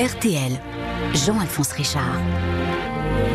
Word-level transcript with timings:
RTL, 0.00 0.58
Jean-Alphonse 1.12 1.72
Richard. 1.72 2.16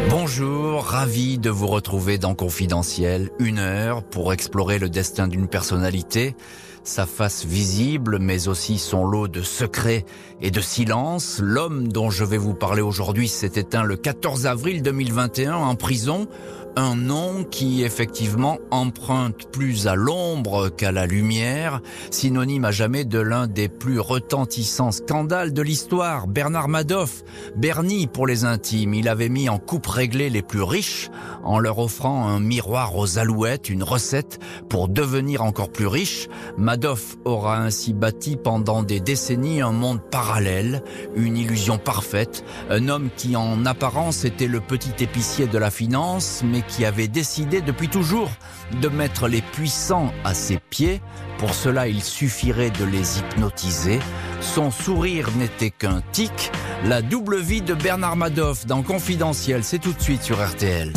Bonjour, 0.09 0.81
ravi 0.83 1.37
de 1.37 1.51
vous 1.51 1.67
retrouver 1.67 2.17
dans 2.17 2.33
Confidentiel, 2.33 3.29
une 3.37 3.59
heure 3.59 4.01
pour 4.01 4.33
explorer 4.33 4.79
le 4.79 4.89
destin 4.89 5.27
d'une 5.27 5.47
personnalité, 5.47 6.35
sa 6.83 7.05
face 7.05 7.45
visible, 7.45 8.17
mais 8.17 8.47
aussi 8.47 8.79
son 8.79 9.05
lot 9.05 9.27
de 9.27 9.43
secrets 9.43 10.05
et 10.41 10.49
de 10.49 10.59
silence. 10.59 11.39
L'homme 11.39 11.87
dont 11.87 12.09
je 12.09 12.23
vais 12.23 12.39
vous 12.39 12.55
parler 12.55 12.81
aujourd'hui 12.81 13.27
s'est 13.27 13.59
éteint 13.59 13.83
le 13.83 13.95
14 13.95 14.47
avril 14.47 14.81
2021 14.81 15.53
en 15.53 15.75
prison 15.75 16.27
un 16.75 16.95
nom 16.95 17.43
qui 17.43 17.83
effectivement 17.83 18.57
emprunte 18.71 19.49
plus 19.51 19.87
à 19.87 19.95
l'ombre 19.95 20.69
qu'à 20.69 20.91
la 20.91 21.05
lumière, 21.05 21.81
synonyme 22.11 22.65
à 22.65 22.71
jamais 22.71 23.05
de 23.05 23.19
l'un 23.19 23.47
des 23.47 23.69
plus 23.69 23.99
retentissants 23.99 24.91
scandales 24.91 25.53
de 25.53 25.61
l'histoire, 25.61 26.27
Bernard 26.27 26.67
Madoff. 26.67 27.23
Bernie 27.55 28.07
pour 28.07 28.27
les 28.27 28.43
intimes, 28.43 28.93
il 28.93 29.07
avait 29.07 29.29
mis 29.29 29.47
en 29.47 29.57
coupe 29.57 29.87
réglée 29.87 30.29
les 30.29 30.41
plus 30.41 30.61
riches 30.61 31.09
en 31.43 31.59
leur 31.59 31.79
offrant 31.79 32.27
un 32.27 32.39
miroir 32.39 32.97
aux 32.97 33.19
alouettes, 33.19 33.69
une 33.69 33.83
recette 33.83 34.39
pour 34.69 34.89
devenir 34.89 35.43
encore 35.43 35.71
plus 35.71 35.87
riche. 35.87 36.27
Madoff 36.57 37.15
aura 37.23 37.57
ainsi 37.57 37.93
bâti 37.93 38.35
pendant 38.35 38.83
des 38.83 38.99
décennies 38.99 39.61
un 39.61 39.71
monde 39.71 40.01
parallèle, 40.11 40.83
une 41.15 41.37
illusion 41.37 41.77
parfaite, 41.77 42.43
un 42.69 42.89
homme 42.89 43.09
qui 43.15 43.35
en 43.35 43.65
apparence 43.65 44.25
était 44.25 44.47
le 44.47 44.59
petit 44.59 45.03
épicier 45.03 45.47
de 45.47 45.57
la 45.57 45.71
finance, 45.71 46.41
mais 46.43 46.64
qui 46.67 46.85
avait 46.85 47.07
décidé 47.07 47.61
depuis 47.61 47.89
toujours 47.89 48.29
de 48.81 48.87
mettre 48.87 49.27
les 49.27 49.41
puissants 49.41 50.11
à 50.23 50.33
ses 50.33 50.57
pieds. 50.57 51.01
Pour 51.37 51.53
cela, 51.53 51.87
il 51.87 52.01
suffirait 52.01 52.71
de 52.71 52.85
les 52.85 53.19
hypnotiser. 53.19 53.99
Son 54.41 54.71
sourire 54.71 55.29
n'était 55.37 55.71
qu'un 55.71 56.01
tic. 56.11 56.51
La 56.85 57.01
double 57.01 57.39
vie 57.39 57.61
de 57.61 57.73
Bernard 57.73 58.15
Madoff 58.15 58.65
dans 58.65 58.83
Confidentiel, 58.83 59.63
c'est 59.63 59.79
tout 59.79 59.93
de 59.93 60.01
suite 60.01 60.23
sur 60.23 60.43
RTL. 60.45 60.91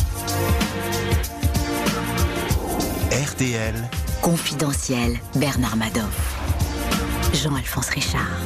RTL. 3.13 3.75
Confidentiel, 4.23 5.19
Bernard 5.37 5.77
Madoff. 5.77 6.37
Jean-Alphonse 7.35 7.91
Richard. 7.91 8.41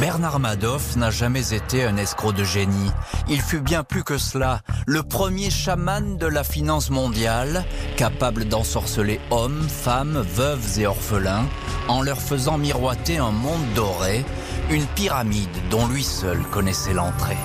Bernard 0.00 0.40
Madoff 0.40 0.96
n'a 0.96 1.10
jamais 1.10 1.54
été 1.54 1.84
un 1.84 1.96
escroc 1.96 2.32
de 2.32 2.42
génie. 2.42 2.90
Il 3.28 3.40
fut 3.40 3.60
bien 3.60 3.84
plus 3.84 4.02
que 4.02 4.18
cela, 4.18 4.60
le 4.86 5.04
premier 5.04 5.50
chaman 5.50 6.18
de 6.18 6.26
la 6.26 6.42
finance 6.42 6.90
mondiale, 6.90 7.64
capable 7.96 8.46
d'ensorceler 8.46 9.20
hommes, 9.30 9.68
femmes, 9.68 10.24
veuves 10.34 10.80
et 10.80 10.86
orphelins, 10.86 11.46
en 11.86 12.02
leur 12.02 12.20
faisant 12.20 12.58
miroiter 12.58 13.18
un 13.18 13.30
monde 13.30 13.64
doré, 13.76 14.24
une 14.70 14.86
pyramide 14.86 15.48
dont 15.70 15.86
lui 15.86 16.02
seul 16.02 16.40
connaissait 16.50 16.94
l'entrée. 16.94 17.38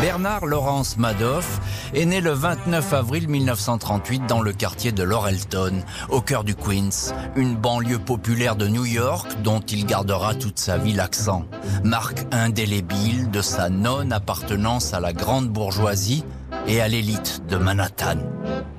Bernard 0.00 0.46
Laurence 0.46 0.96
Madoff 0.96 1.60
est 1.94 2.06
né 2.06 2.20
le 2.20 2.30
29 2.30 2.92
avril 2.94 3.28
1938 3.28 4.26
dans 4.26 4.40
le 4.40 4.52
quartier 4.52 4.92
de 4.92 5.02
Laurelton, 5.02 5.82
au 6.08 6.20
cœur 6.20 6.42
du 6.42 6.54
Queens, 6.54 7.14
une 7.36 7.54
banlieue 7.54 7.98
populaire 7.98 8.56
de 8.56 8.66
New 8.66 8.86
York 8.86 9.28
dont 9.42 9.60
il 9.60 9.84
gardera 9.84 10.34
toute 10.34 10.58
sa 10.58 10.78
vie 10.78 10.94
l'accent. 10.94 11.44
Marque 11.84 12.26
indélébile 12.32 13.30
de 13.30 13.42
sa 13.42 13.68
non-appartenance 13.68 14.94
à 14.94 15.00
la 15.00 15.12
grande 15.12 15.48
bourgeoisie 15.48 16.24
et 16.66 16.80
à 16.80 16.88
l'élite 16.88 17.42
de 17.48 17.56
Manhattan. 17.56 18.16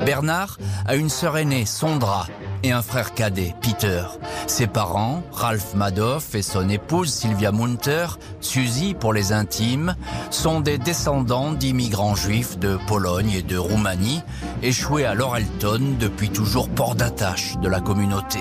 Bernard 0.04 0.58
a 0.86 0.96
une 0.96 1.10
sœur 1.10 1.38
aînée, 1.38 1.66
Sondra, 1.66 2.26
et 2.64 2.72
un 2.72 2.82
frère 2.82 3.14
cadet, 3.14 3.56
Peter. 3.62 4.04
Ses 4.48 4.68
parents, 4.68 5.24
Ralph 5.32 5.74
Madoff 5.76 6.36
et 6.36 6.42
son 6.42 6.70
épouse 6.70 7.12
Sylvia 7.12 7.52
Munter, 7.52 8.08
Suzy 8.40 8.94
pour 8.94 9.14
les 9.14 9.34
intimes, 9.34 9.96
sont 10.30 10.60
des 10.60 10.78
descendants 10.78 11.52
d'immigrants 11.52 12.16
juifs 12.16 12.58
de 12.60 12.78
Pologne 12.88 13.32
et 13.32 13.42
de 13.42 13.58
Roumanie, 13.58 14.22
échoués 14.62 15.06
à 15.06 15.14
Laurelton 15.14 15.96
depuis 16.00 16.30
toujours 16.30 16.70
port 16.70 16.96
d'attache 16.96 17.58
de 17.58 17.68
la 17.68 17.80
communauté. 17.80 18.40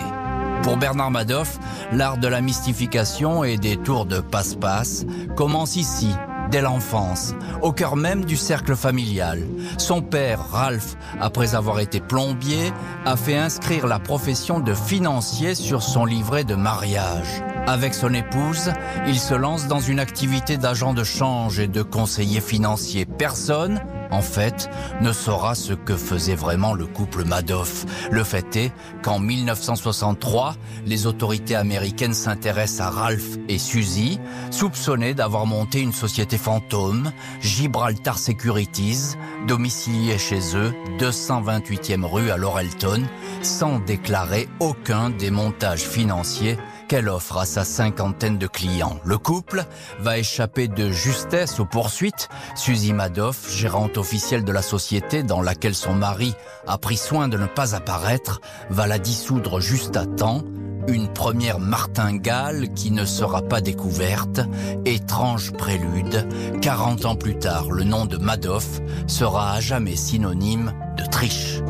Pour 0.63 0.77
Bernard 0.77 1.11
Madoff, 1.11 1.59
l'art 1.93 2.19
de 2.19 2.29
la 2.29 2.43
mystification 2.43 3.45
et 3.45 3.57
des 3.57 3.79
tours 3.79 4.05
de 4.05 4.21
passe-passe 4.21 5.07
commence 5.35 5.77
ici, 5.77 6.11
dès 6.51 6.61
l'enfance, 6.61 7.35
au 7.63 7.73
cœur 7.73 7.97
même 7.97 8.25
du 8.25 8.37
cercle 8.37 8.77
familial. 8.77 9.43
Son 9.79 10.03
père, 10.03 10.41
Ralph, 10.51 10.97
après 11.21 11.55
avoir 11.55 11.81
été 11.81 12.01
plombier, 12.01 12.73
a 13.05 13.17
fait 13.17 13.37
inscrire 13.37 13.87
la 13.87 13.99
profession 13.99 14.61
de 14.61 14.75
financier 14.75 15.55
sur 15.55 15.83
son 15.83 16.05
livret 16.05 16.45
de 16.45 16.55
mariage. 16.55 17.43
Avec 17.67 17.95
son 17.95 18.13
épouse, 18.15 18.73
il 19.07 19.19
se 19.19 19.35
lance 19.35 19.69
dans 19.69 19.81
une 19.81 20.01
activité 20.01 20.57
d'agent 20.57 20.95
de 20.95 21.05
change 21.05 21.59
et 21.61 21.69
de 21.69 21.83
conseiller 21.83 22.41
financier. 22.41 23.05
Personne, 23.07 23.81
en 24.11 24.23
fait, 24.23 24.69
ne 25.01 25.13
saura 25.13 25.55
ce 25.55 25.73
que 25.73 25.97
faisait 25.97 26.35
vraiment 26.35 26.75
le 26.75 26.87
couple 26.87 27.25
Madoff. 27.25 27.85
Le 28.11 28.25
fait 28.25 28.57
est 28.57 28.73
qu'en 29.03 29.19
1963, 29.19 30.57
les 30.87 31.07
autorités 31.07 31.57
américaines 31.57 32.15
s'intéressent 32.15 32.87
à 32.87 32.91
Ralph 32.91 33.39
et 33.49 33.59
Suzy, 33.59 34.21
soupçonnés 34.51 35.15
d'avoir 35.15 35.47
monté 35.47 35.81
une 35.81 35.93
société 35.93 36.39
fantôme, 36.39 37.13
Gibraltar 37.41 38.19
Securities, 38.19 39.17
domiciliée 39.47 40.19
chez 40.19 40.57
eux, 40.57 40.75
228e 40.99 42.05
rue 42.05 42.31
à 42.31 42.37
Laurelton, 42.37 43.03
sans 43.43 43.79
déclarer 43.79 44.49
aucun 44.61 45.11
des 45.11 45.31
montages 45.31 45.81
financiers 45.81 46.59
qu'elle 46.91 47.09
offre 47.09 47.37
à 47.37 47.47
sa 47.47 47.63
cinquantaine 47.63 48.37
de 48.37 48.49
clients. 48.49 48.99
Le 49.05 49.17
couple 49.17 49.65
va 50.01 50.19
échapper 50.19 50.67
de 50.67 50.91
justesse 50.91 51.61
aux 51.61 51.65
poursuites. 51.65 52.29
Suzy 52.57 52.93
Madoff, 52.93 53.49
gérante 53.49 53.97
officielle 53.97 54.43
de 54.43 54.51
la 54.51 54.61
société 54.61 55.23
dans 55.23 55.41
laquelle 55.41 55.77
son 55.77 55.95
mari 55.95 56.35
a 56.67 56.79
pris 56.79 56.97
soin 56.97 57.29
de 57.29 57.39
ne 57.39 57.47
pas 57.47 57.77
apparaître, 57.77 58.41
va 58.71 58.89
la 58.89 58.99
dissoudre 58.99 59.61
juste 59.61 59.97
à 59.97 60.05
temps. 60.05 60.43
Une 60.89 61.07
première 61.07 61.61
martingale 61.61 62.75
qui 62.75 62.91
ne 62.91 63.05
sera 63.05 63.43
pas 63.43 63.61
découverte. 63.61 64.41
Étrange 64.85 65.53
prélude. 65.53 66.27
40 66.61 67.05
ans 67.05 67.15
plus 67.15 67.39
tard, 67.39 67.71
le 67.71 67.85
nom 67.85 68.05
de 68.05 68.17
Madoff 68.17 68.81
sera 69.07 69.53
à 69.53 69.61
jamais 69.61 69.95
synonyme 69.95 70.75
de 70.97 71.05
triche. 71.05 71.61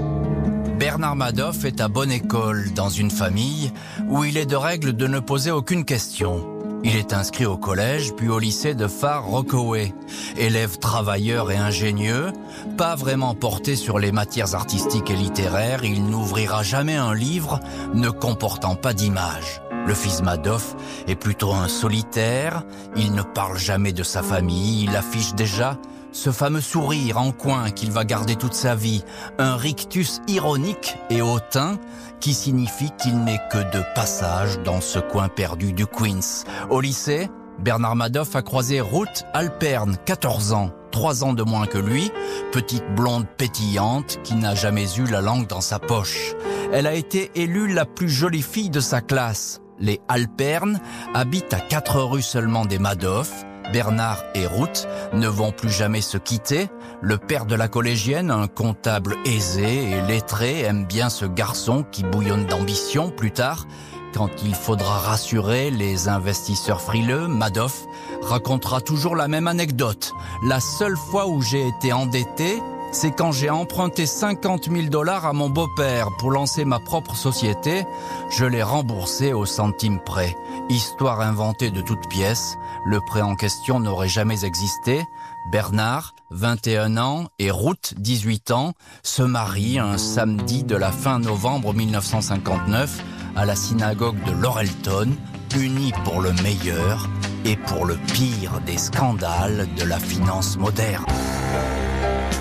Bernard 0.90 1.14
Madoff 1.14 1.64
est 1.64 1.80
à 1.80 1.86
bonne 1.86 2.10
école 2.10 2.72
dans 2.74 2.88
une 2.88 3.12
famille 3.12 3.70
où 4.08 4.24
il 4.24 4.36
est 4.36 4.44
de 4.44 4.56
règle 4.56 4.92
de 4.92 5.06
ne 5.06 5.20
poser 5.20 5.52
aucune 5.52 5.84
question. 5.84 6.44
Il 6.82 6.96
est 6.96 7.12
inscrit 7.12 7.46
au 7.46 7.56
collège 7.56 8.12
puis 8.16 8.28
au 8.28 8.40
lycée 8.40 8.74
de 8.74 8.88
Far 8.88 9.24
Rockaway. 9.24 9.94
Élève 10.36 10.80
travailleur 10.80 11.52
et 11.52 11.56
ingénieux, 11.56 12.32
pas 12.76 12.96
vraiment 12.96 13.36
porté 13.36 13.76
sur 13.76 14.00
les 14.00 14.10
matières 14.10 14.56
artistiques 14.56 15.10
et 15.10 15.14
littéraires, 15.14 15.84
il 15.84 16.04
n'ouvrira 16.06 16.64
jamais 16.64 16.96
un 16.96 17.14
livre 17.14 17.60
ne 17.94 18.10
comportant 18.10 18.74
pas 18.74 18.92
d'image. 18.92 19.62
Le 19.86 19.94
fils 19.94 20.22
Madoff 20.22 20.74
est 21.06 21.14
plutôt 21.14 21.52
un 21.52 21.68
solitaire, 21.68 22.64
il 22.96 23.12
ne 23.12 23.22
parle 23.22 23.58
jamais 23.58 23.92
de 23.92 24.02
sa 24.02 24.24
famille, 24.24 24.82
il 24.82 24.96
affiche 24.96 25.34
déjà 25.34 25.78
ce 26.12 26.30
fameux 26.30 26.60
sourire 26.60 27.18
en 27.18 27.32
coin 27.32 27.70
qu'il 27.70 27.90
va 27.90 28.04
garder 28.04 28.36
toute 28.36 28.54
sa 28.54 28.74
vie, 28.74 29.04
un 29.38 29.56
rictus 29.56 30.20
ironique 30.28 30.96
et 31.08 31.22
hautain 31.22 31.78
qui 32.20 32.34
signifie 32.34 32.90
qu'il 33.00 33.24
n'est 33.24 33.40
que 33.50 33.58
de 33.58 33.82
passage 33.94 34.58
dans 34.60 34.80
ce 34.80 34.98
coin 34.98 35.28
perdu 35.28 35.72
du 35.72 35.86
Queens. 35.86 36.44
Au 36.68 36.80
lycée, 36.80 37.28
Bernard 37.58 37.96
Madoff 37.96 38.36
a 38.36 38.42
croisé 38.42 38.80
Ruth 38.80 39.24
Alperne, 39.34 39.96
14 40.04 40.52
ans, 40.52 40.70
3 40.92 41.24
ans 41.24 41.32
de 41.32 41.42
moins 41.42 41.66
que 41.66 41.78
lui, 41.78 42.10
petite 42.52 42.94
blonde 42.94 43.26
pétillante 43.36 44.18
qui 44.24 44.34
n'a 44.34 44.54
jamais 44.54 44.86
eu 44.96 45.04
la 45.04 45.20
langue 45.20 45.46
dans 45.46 45.60
sa 45.60 45.78
poche. 45.78 46.34
Elle 46.72 46.86
a 46.86 46.94
été 46.94 47.30
élue 47.34 47.72
la 47.72 47.84
plus 47.84 48.08
jolie 48.08 48.42
fille 48.42 48.70
de 48.70 48.80
sa 48.80 49.00
classe. 49.00 49.60
Les 49.78 50.00
Alperne 50.08 50.80
habitent 51.14 51.54
à 51.54 51.60
4 51.60 52.00
rues 52.02 52.22
seulement 52.22 52.64
des 52.64 52.78
Madoff 52.78 53.44
Bernard 53.72 54.24
et 54.34 54.46
Ruth 54.46 54.88
ne 55.12 55.28
vont 55.28 55.52
plus 55.52 55.70
jamais 55.70 56.00
se 56.00 56.18
quitter. 56.18 56.68
Le 57.00 57.18
père 57.18 57.46
de 57.46 57.54
la 57.54 57.68
collégienne, 57.68 58.30
un 58.30 58.46
comptable 58.46 59.16
aisé 59.24 59.90
et 59.90 60.00
lettré, 60.02 60.60
aime 60.60 60.84
bien 60.84 61.08
ce 61.08 61.24
garçon 61.24 61.84
qui 61.90 62.02
bouillonne 62.02 62.46
d'ambition 62.46 63.10
plus 63.10 63.32
tard. 63.32 63.66
Quand 64.12 64.30
il 64.44 64.54
faudra 64.54 64.98
rassurer 64.98 65.70
les 65.70 66.08
investisseurs 66.08 66.80
frileux, 66.80 67.28
Madoff 67.28 67.84
racontera 68.22 68.80
toujours 68.80 69.14
la 69.14 69.28
même 69.28 69.46
anecdote. 69.46 70.12
La 70.44 70.58
seule 70.58 70.96
fois 70.96 71.28
où 71.28 71.40
j'ai 71.42 71.68
été 71.68 71.92
endetté, 71.92 72.60
c'est 72.92 73.12
quand 73.12 73.30
j'ai 73.30 73.50
emprunté 73.50 74.04
50 74.06 74.68
000 74.68 74.88
dollars 74.88 75.24
à 75.24 75.32
mon 75.32 75.48
beau-père 75.48 76.08
pour 76.18 76.32
lancer 76.32 76.64
ma 76.64 76.80
propre 76.80 77.14
société. 77.14 77.84
Je 78.30 78.44
l'ai 78.44 78.64
remboursé 78.64 79.32
au 79.32 79.46
centime 79.46 80.00
près. 80.00 80.36
Histoire 80.70 81.20
inventée 81.20 81.72
de 81.72 81.80
toutes 81.80 82.08
pièces. 82.08 82.56
Le 82.86 83.00
prêt 83.00 83.22
en 83.22 83.34
question 83.34 83.80
n'aurait 83.80 84.08
jamais 84.08 84.44
existé. 84.44 85.04
Bernard, 85.50 86.14
21 86.30 86.96
ans, 86.96 87.26
et 87.40 87.50
Ruth, 87.50 87.94
18 87.96 88.52
ans, 88.52 88.74
se 89.02 89.24
marient 89.24 89.80
un 89.80 89.98
samedi 89.98 90.62
de 90.62 90.76
la 90.76 90.92
fin 90.92 91.18
novembre 91.18 91.74
1959 91.74 93.02
à 93.34 93.46
la 93.46 93.56
synagogue 93.56 94.22
de 94.22 94.30
Laurelton, 94.30 95.08
unis 95.56 95.92
pour 96.04 96.20
le 96.20 96.32
meilleur 96.34 97.08
et 97.44 97.56
pour 97.56 97.84
le 97.84 97.96
pire 97.96 98.60
des 98.64 98.78
scandales 98.78 99.66
de 99.76 99.82
la 99.82 99.98
finance 99.98 100.56
moderne. 100.56 101.04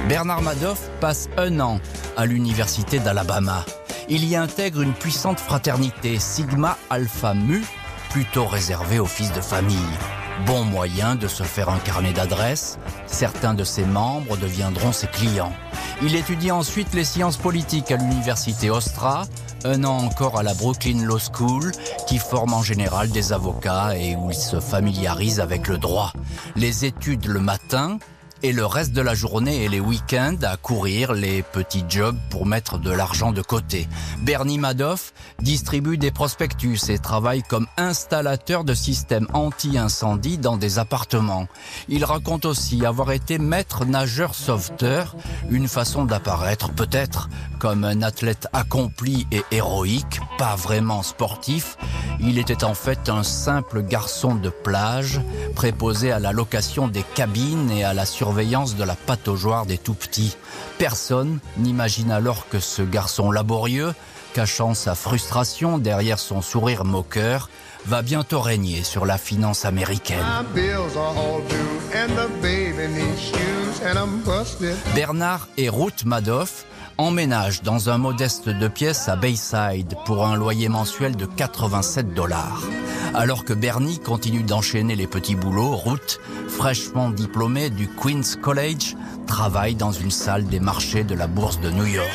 Bernard 0.07 0.43
Madoff 0.43 0.91
passe 0.99 1.29
un 1.37 1.59
an 1.59 1.79
à 2.15 2.27
l'université 2.27 2.99
d'Alabama. 2.99 3.65
Il 4.07 4.23
y 4.23 4.35
intègre 4.35 4.81
une 4.81 4.93
puissante 4.93 5.39
fraternité 5.39 6.19
Sigma 6.19 6.77
Alpha 6.91 7.33
Mu, 7.33 7.63
plutôt 8.09 8.45
réservée 8.45 8.99
aux 8.99 9.05
fils 9.05 9.31
de 9.33 9.41
famille. 9.41 9.77
Bon 10.45 10.63
moyen 10.63 11.15
de 11.15 11.27
se 11.27 11.43
faire 11.43 11.69
un 11.69 11.79
carnet 11.79 12.13
d'adresses. 12.13 12.79
Certains 13.05 13.53
de 13.53 13.63
ses 13.63 13.85
membres 13.85 14.37
deviendront 14.37 14.91
ses 14.91 15.07
clients. 15.07 15.53
Il 16.01 16.15
étudie 16.15 16.51
ensuite 16.51 16.93
les 16.93 17.03
sciences 17.03 17.37
politiques 17.37 17.91
à 17.91 17.97
l'université 17.97 18.69
Ostra, 18.69 19.25
un 19.65 19.83
an 19.83 19.97
encore 19.97 20.39
à 20.39 20.43
la 20.43 20.53
Brooklyn 20.53 21.03
Law 21.03 21.19
School, 21.19 21.71
qui 22.07 22.17
forme 22.17 22.53
en 22.53 22.63
général 22.63 23.09
des 23.09 23.33
avocats 23.33 23.97
et 23.97 24.15
où 24.15 24.31
il 24.31 24.37
se 24.37 24.59
familiarise 24.59 25.39
avec 25.39 25.67
le 25.67 25.77
droit. 25.77 26.13
Les 26.55 26.85
études 26.85 27.25
le 27.25 27.41
matin, 27.41 27.99
et 28.41 28.53
le 28.53 28.65
reste 28.65 28.93
de 28.93 29.01
la 29.01 29.13
journée 29.13 29.65
et 29.65 29.69
les 29.69 29.79
week-ends 29.79 30.37
à 30.43 30.55
courir 30.55 31.13
les 31.13 31.43
petits 31.43 31.83
jobs 31.89 32.17
pour 32.29 32.45
mettre 32.45 32.77
de 32.77 32.89
l'argent 32.89 33.31
de 33.31 33.41
côté. 33.41 33.87
Bernie 34.19 34.57
Madoff 34.57 35.13
distribue 35.41 35.97
des 35.97 36.11
prospectus 36.11 36.89
et 36.89 36.99
travaille 36.99 37.43
comme 37.43 37.67
installateur 37.77 38.63
de 38.63 38.73
systèmes 38.73 39.27
anti-incendie 39.33 40.37
dans 40.37 40.57
des 40.57 40.79
appartements. 40.79 41.47
Il 41.89 42.05
raconte 42.05 42.45
aussi 42.45 42.85
avoir 42.85 43.11
été 43.11 43.37
maître 43.37 43.85
nageur 43.85 44.35
sauveteur, 44.35 45.15
une 45.49 45.67
façon 45.67 46.05
d'apparaître 46.05 46.71
peut-être 46.71 47.29
comme 47.59 47.83
un 47.83 48.01
athlète 48.01 48.47
accompli 48.53 49.27
et 49.33 49.43
héroïque, 49.51 50.21
pas 50.37 50.55
vraiment 50.55 51.03
sportif. 51.03 51.77
Il 52.21 52.37
était 52.37 52.63
en 52.63 52.73
fait 52.73 53.09
un 53.09 53.23
simple 53.23 53.81
garçon 53.81 54.35
de 54.35 54.49
plage, 54.49 55.19
préposé 55.55 56.11
à 56.11 56.19
la 56.19 56.31
location 56.31 56.87
des 56.87 57.03
cabines 57.15 57.69
et 57.71 57.83
à 57.83 57.93
la 57.93 58.05
surveillance 58.05 58.28
surveillance 58.29 58.75
de 58.75 58.83
la 58.83 58.95
pataugeoire 58.95 59.65
des 59.65 59.79
tout-petits. 59.79 60.37
Personne 60.77 61.39
n'imagine 61.57 62.11
alors 62.11 62.47
que 62.47 62.59
ce 62.59 62.83
garçon 62.83 63.31
laborieux, 63.31 63.91
cachant 64.35 64.75
sa 64.75 64.93
frustration 64.93 65.79
derrière 65.79 66.19
son 66.19 66.43
sourire 66.43 66.85
moqueur, 66.85 67.49
va 67.87 68.03
bientôt 68.03 68.39
régner 68.39 68.83
sur 68.83 69.07
la 69.07 69.17
finance 69.17 69.65
américaine. 69.65 70.23
Bernard 74.93 75.47
et 75.57 75.69
Ruth 75.69 76.05
Madoff 76.05 76.67
emménagent 76.99 77.63
dans 77.63 77.89
un 77.89 77.97
modeste 77.97 78.49
deux 78.49 78.69
pièces 78.69 79.07
à 79.07 79.15
Bayside 79.15 79.95
pour 80.05 80.25
un 80.25 80.35
loyer 80.35 80.67
mensuel 80.67 81.15
de 81.15 81.25
87 81.25 82.13
dollars. 82.13 82.61
Alors 83.13 83.45
que 83.45 83.53
Bernie 83.53 83.99
continue 83.99 84.43
d'enchaîner 84.43 84.97
les 84.97 85.07
petits 85.07 85.35
boulots, 85.35 85.77
Ruth, 85.77 86.19
fraîchement 86.49 87.09
diplômée 87.09 87.69
du 87.69 87.87
Queen's 87.87 88.35
College, 88.35 88.97
travaille 89.27 89.75
dans 89.75 89.93
une 89.93 90.11
salle 90.11 90.45
des 90.45 90.59
marchés 90.59 91.05
de 91.05 91.15
la 91.15 91.27
bourse 91.27 91.61
de 91.61 91.71
New 91.71 91.85
York. 91.85 92.09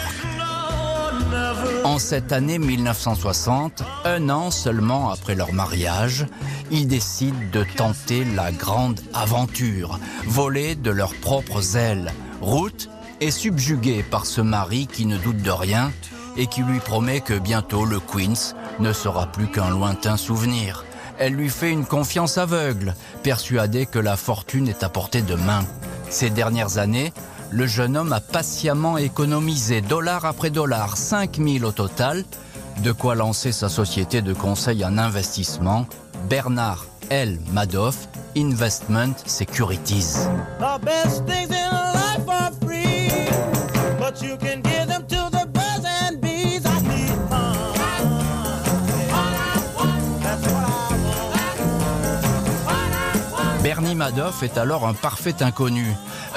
En 1.84 1.98
cette 1.98 2.32
année 2.32 2.58
1960, 2.58 3.82
un 4.04 4.28
an 4.28 4.50
seulement 4.50 5.10
après 5.10 5.34
leur 5.34 5.52
mariage, 5.54 6.26
ils 6.70 6.86
décident 6.86 7.38
de 7.52 7.64
tenter 7.76 8.24
la 8.36 8.52
grande 8.52 9.00
aventure, 9.14 9.98
voler 10.26 10.74
de 10.74 10.90
leurs 10.90 11.14
propres 11.14 11.76
ailes. 11.76 12.12
Ruth 12.42 12.90
est 13.20 13.30
subjuguée 13.30 14.02
par 14.02 14.26
ce 14.26 14.40
mari 14.40 14.86
qui 14.86 15.06
ne 15.06 15.16
doute 15.16 15.42
de 15.42 15.50
rien 15.50 15.92
et 16.36 16.46
qui 16.46 16.62
lui 16.62 16.80
promet 16.80 17.20
que 17.20 17.38
bientôt 17.38 17.84
le 17.84 18.00
Queens 18.00 18.54
ne 18.80 18.92
sera 18.92 19.26
plus 19.26 19.46
qu'un 19.46 19.70
lointain 19.70 20.16
souvenir. 20.16 20.84
Elle 21.18 21.34
lui 21.34 21.48
fait 21.48 21.70
une 21.70 21.86
confiance 21.86 22.38
aveugle, 22.38 22.94
persuadée 23.22 23.86
que 23.86 23.98
la 24.00 24.16
fortune 24.16 24.68
est 24.68 24.82
à 24.82 24.88
portée 24.88 25.22
de 25.22 25.36
main. 25.36 25.64
Ces 26.10 26.30
dernières 26.30 26.78
années, 26.78 27.12
le 27.50 27.66
jeune 27.66 27.96
homme 27.96 28.12
a 28.12 28.20
patiemment 28.20 28.98
économisé 28.98 29.80
dollar 29.80 30.24
après 30.24 30.50
dollar, 30.50 30.96
5000 30.96 31.64
au 31.64 31.72
total, 31.72 32.24
de 32.82 32.90
quoi 32.90 33.14
lancer 33.14 33.52
sa 33.52 33.68
société 33.68 34.22
de 34.22 34.32
conseil 34.32 34.84
en 34.84 34.98
investissement, 34.98 35.86
Bernard 36.28 36.86
L. 37.10 37.38
Madoff, 37.52 38.08
Investment 38.36 39.14
Securities. 39.26 40.26
Bernie 53.62 53.94
Madoff 53.94 54.42
est 54.42 54.58
alors 54.58 54.86
un 54.86 54.94
parfait 54.94 55.42
inconnu, 55.42 55.86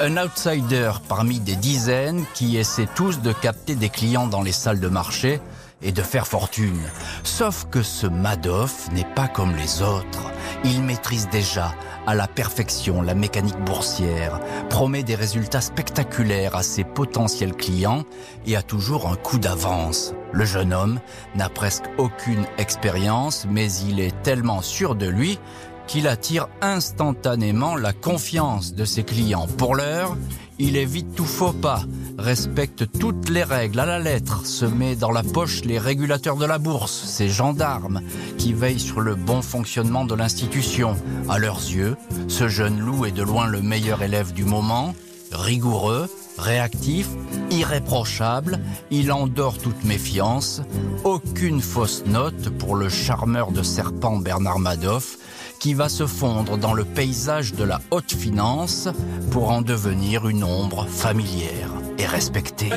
un 0.00 0.16
outsider 0.16 0.92
parmi 1.08 1.40
des 1.40 1.56
dizaines 1.56 2.24
qui 2.34 2.56
essaient 2.56 2.88
tous 2.94 3.20
de 3.20 3.32
capter 3.32 3.74
des 3.74 3.90
clients 3.90 4.26
dans 4.26 4.42
les 4.42 4.52
salles 4.52 4.80
de 4.80 4.88
marché 4.88 5.40
et 5.82 5.92
de 5.92 6.02
faire 6.02 6.26
fortune. 6.26 6.80
Sauf 7.22 7.66
que 7.70 7.82
ce 7.82 8.06
Madoff 8.06 8.90
n'est 8.92 9.14
pas 9.14 9.28
comme 9.28 9.54
les 9.54 9.82
autres. 9.82 10.32
Il 10.64 10.82
maîtrise 10.82 11.28
déjà 11.28 11.74
à 12.06 12.14
la 12.14 12.26
perfection 12.26 13.00
la 13.02 13.14
mécanique 13.14 13.58
boursière, 13.64 14.40
promet 14.68 15.02
des 15.02 15.14
résultats 15.14 15.60
spectaculaires 15.60 16.56
à 16.56 16.62
ses 16.62 16.84
potentiels 16.84 17.54
clients 17.54 18.04
et 18.46 18.56
a 18.56 18.62
toujours 18.62 19.08
un 19.08 19.16
coup 19.16 19.38
d'avance. 19.38 20.14
Le 20.32 20.44
jeune 20.44 20.72
homme 20.72 21.00
n'a 21.36 21.48
presque 21.48 21.84
aucune 21.96 22.44
expérience, 22.58 23.46
mais 23.48 23.72
il 23.72 24.00
est 24.00 24.22
tellement 24.22 24.62
sûr 24.62 24.94
de 24.94 25.06
lui 25.06 25.38
qu'il 25.86 26.06
attire 26.06 26.48
instantanément 26.60 27.76
la 27.76 27.92
confiance 27.92 28.74
de 28.74 28.84
ses 28.84 29.04
clients. 29.04 29.46
Pour 29.56 29.74
l'heure, 29.74 30.16
il 30.58 30.76
évite 30.76 31.14
tout 31.14 31.24
faux 31.24 31.52
pas, 31.52 31.82
respecte 32.18 32.84
toutes 32.98 33.28
les 33.28 33.44
règles 33.44 33.80
à 33.80 33.86
la 33.86 33.98
lettre, 33.98 34.44
se 34.44 34.64
met 34.64 34.96
dans 34.96 35.10
la 35.10 35.22
poche 35.22 35.64
les 35.64 35.78
régulateurs 35.78 36.36
de 36.36 36.44
la 36.46 36.58
bourse, 36.58 37.04
ses 37.04 37.28
gendarmes, 37.28 38.00
qui 38.36 38.52
veillent 38.52 38.80
sur 38.80 39.00
le 39.00 39.14
bon 39.14 39.42
fonctionnement 39.42 40.04
de 40.04 40.14
l'institution. 40.14 40.96
À 41.28 41.38
leurs 41.38 41.60
yeux, 41.60 41.96
ce 42.26 42.48
jeune 42.48 42.80
loup 42.80 43.04
est 43.04 43.12
de 43.12 43.22
loin 43.22 43.46
le 43.46 43.62
meilleur 43.62 44.02
élève 44.02 44.32
du 44.32 44.44
moment, 44.44 44.94
rigoureux, 45.30 46.08
réactif, 46.38 47.08
irréprochable, 47.50 48.60
il 48.90 49.12
endort 49.12 49.58
toute 49.58 49.84
méfiance, 49.84 50.62
aucune 51.04 51.60
fausse 51.60 52.04
note 52.06 52.50
pour 52.58 52.76
le 52.76 52.88
charmeur 52.88 53.50
de 53.50 53.62
serpent 53.62 54.16
Bernard 54.16 54.58
Madoff, 54.58 55.18
qui 55.58 55.74
va 55.74 55.88
se 55.88 56.06
fondre 56.06 56.56
dans 56.56 56.74
le 56.74 56.84
paysage 56.84 57.54
de 57.54 57.64
la 57.64 57.80
haute 57.90 58.12
finance 58.12 58.88
pour 59.30 59.50
en 59.50 59.62
devenir 59.62 60.28
une 60.28 60.44
ombre 60.44 60.86
familière 60.86 61.70
et 61.98 62.06
respectée. 62.06 62.70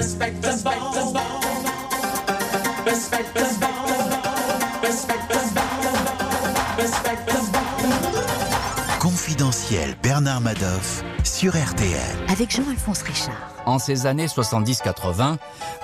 Confidentiel 8.99 9.95
Bernard 10.01 10.41
Madoff 10.41 11.03
sur 11.23 11.53
RTL. 11.53 12.17
Avec 12.29 12.55
Jean-Alphonse 12.55 13.01
Richard. 13.03 13.35
En 13.65 13.79
ces 13.79 14.05
années 14.05 14.27
70-80, 14.27 15.37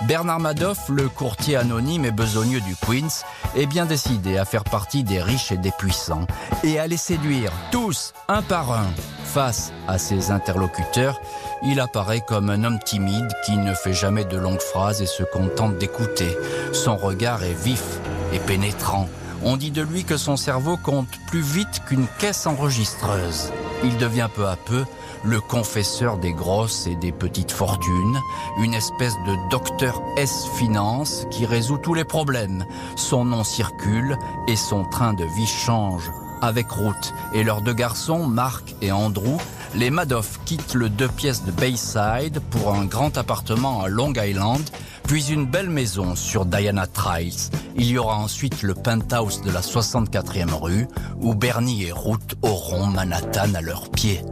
Bernard 0.06 0.40
Madoff, 0.40 0.88
le 0.88 1.08
courtier 1.08 1.56
anonyme 1.56 2.04
et 2.04 2.10
besogneux 2.10 2.60
du 2.60 2.74
Queens, 2.76 3.24
est 3.56 3.66
bien 3.66 3.86
décidé 3.86 4.36
à 4.36 4.44
faire 4.44 4.64
partie 4.64 5.04
des 5.04 5.22
riches 5.22 5.52
et 5.52 5.56
des 5.56 5.70
puissants 5.70 6.26
et 6.64 6.78
à 6.78 6.86
les 6.86 6.96
séduire 6.96 7.52
tous, 7.70 8.12
un 8.28 8.42
par 8.42 8.72
un. 8.72 8.86
Face 9.24 9.72
à 9.86 9.98
ses 9.98 10.30
interlocuteurs, 10.30 11.20
il 11.62 11.80
apparaît 11.80 12.22
comme 12.26 12.50
un 12.50 12.64
homme 12.64 12.80
timide 12.84 13.32
qui 13.44 13.56
ne 13.56 13.74
fait 13.74 13.92
jamais 13.92 14.24
de 14.24 14.36
longues 14.36 14.60
phrases 14.60 15.02
et 15.02 15.06
se 15.06 15.22
contente 15.22 15.78
d'écouter. 15.78 16.36
Son 16.72 16.96
regard 16.96 17.44
est 17.44 17.60
vif 17.62 17.84
et 18.32 18.38
pénétrant. 18.38 19.08
On 19.44 19.56
dit 19.56 19.70
de 19.70 19.82
lui 19.82 20.04
que 20.04 20.16
son 20.16 20.36
cerveau 20.36 20.76
compte 20.76 21.08
plus 21.28 21.42
vite 21.42 21.82
qu'une 21.86 22.08
caisse 22.18 22.46
enregistreuse. 22.46 23.52
Il 23.84 23.96
devient 23.96 24.28
peu 24.34 24.48
à 24.48 24.56
peu 24.56 24.84
le 25.24 25.40
confesseur 25.40 26.18
des 26.18 26.32
grosses 26.32 26.86
et 26.86 26.94
des 26.96 27.12
petites 27.12 27.52
fortunes, 27.52 28.20
une 28.60 28.74
espèce 28.74 29.14
de 29.26 29.50
docteur 29.50 30.02
S 30.16 30.46
Finance 30.56 31.26
qui 31.30 31.46
résout 31.46 31.78
tous 31.78 31.94
les 31.94 32.04
problèmes. 32.04 32.64
Son 32.96 33.24
nom 33.24 33.44
circule 33.44 34.16
et 34.46 34.56
son 34.56 34.84
train 34.84 35.14
de 35.14 35.24
vie 35.24 35.46
change. 35.46 36.10
Avec 36.40 36.70
Ruth 36.70 37.12
et 37.34 37.42
leurs 37.42 37.62
deux 37.62 37.74
garçons, 37.74 38.26
Mark 38.26 38.74
et 38.80 38.92
Andrew, 38.92 39.38
les 39.74 39.90
Madoff 39.90 40.40
quittent 40.44 40.74
le 40.74 40.88
deux 40.88 41.08
pièces 41.08 41.44
de 41.44 41.50
Bayside 41.50 42.40
pour 42.50 42.72
un 42.72 42.84
grand 42.84 43.18
appartement 43.18 43.82
à 43.82 43.88
Long 43.88 44.12
Island, 44.14 44.62
puis 45.06 45.30
une 45.30 45.46
belle 45.46 45.70
maison 45.70 46.14
sur 46.14 46.46
Diana 46.46 46.86
Trials. 46.86 47.50
Il 47.76 47.86
y 47.86 47.98
aura 47.98 48.16
ensuite 48.16 48.62
le 48.62 48.74
penthouse 48.74 49.42
de 49.42 49.50
la 49.50 49.60
64e 49.60 50.52
rue, 50.54 50.86
où 51.20 51.34
Bernie 51.34 51.84
et 51.84 51.92
Ruth 51.92 52.36
auront 52.42 52.86
Manhattan 52.86 53.54
à 53.54 53.60
leurs 53.60 53.90
pieds. 53.90 54.22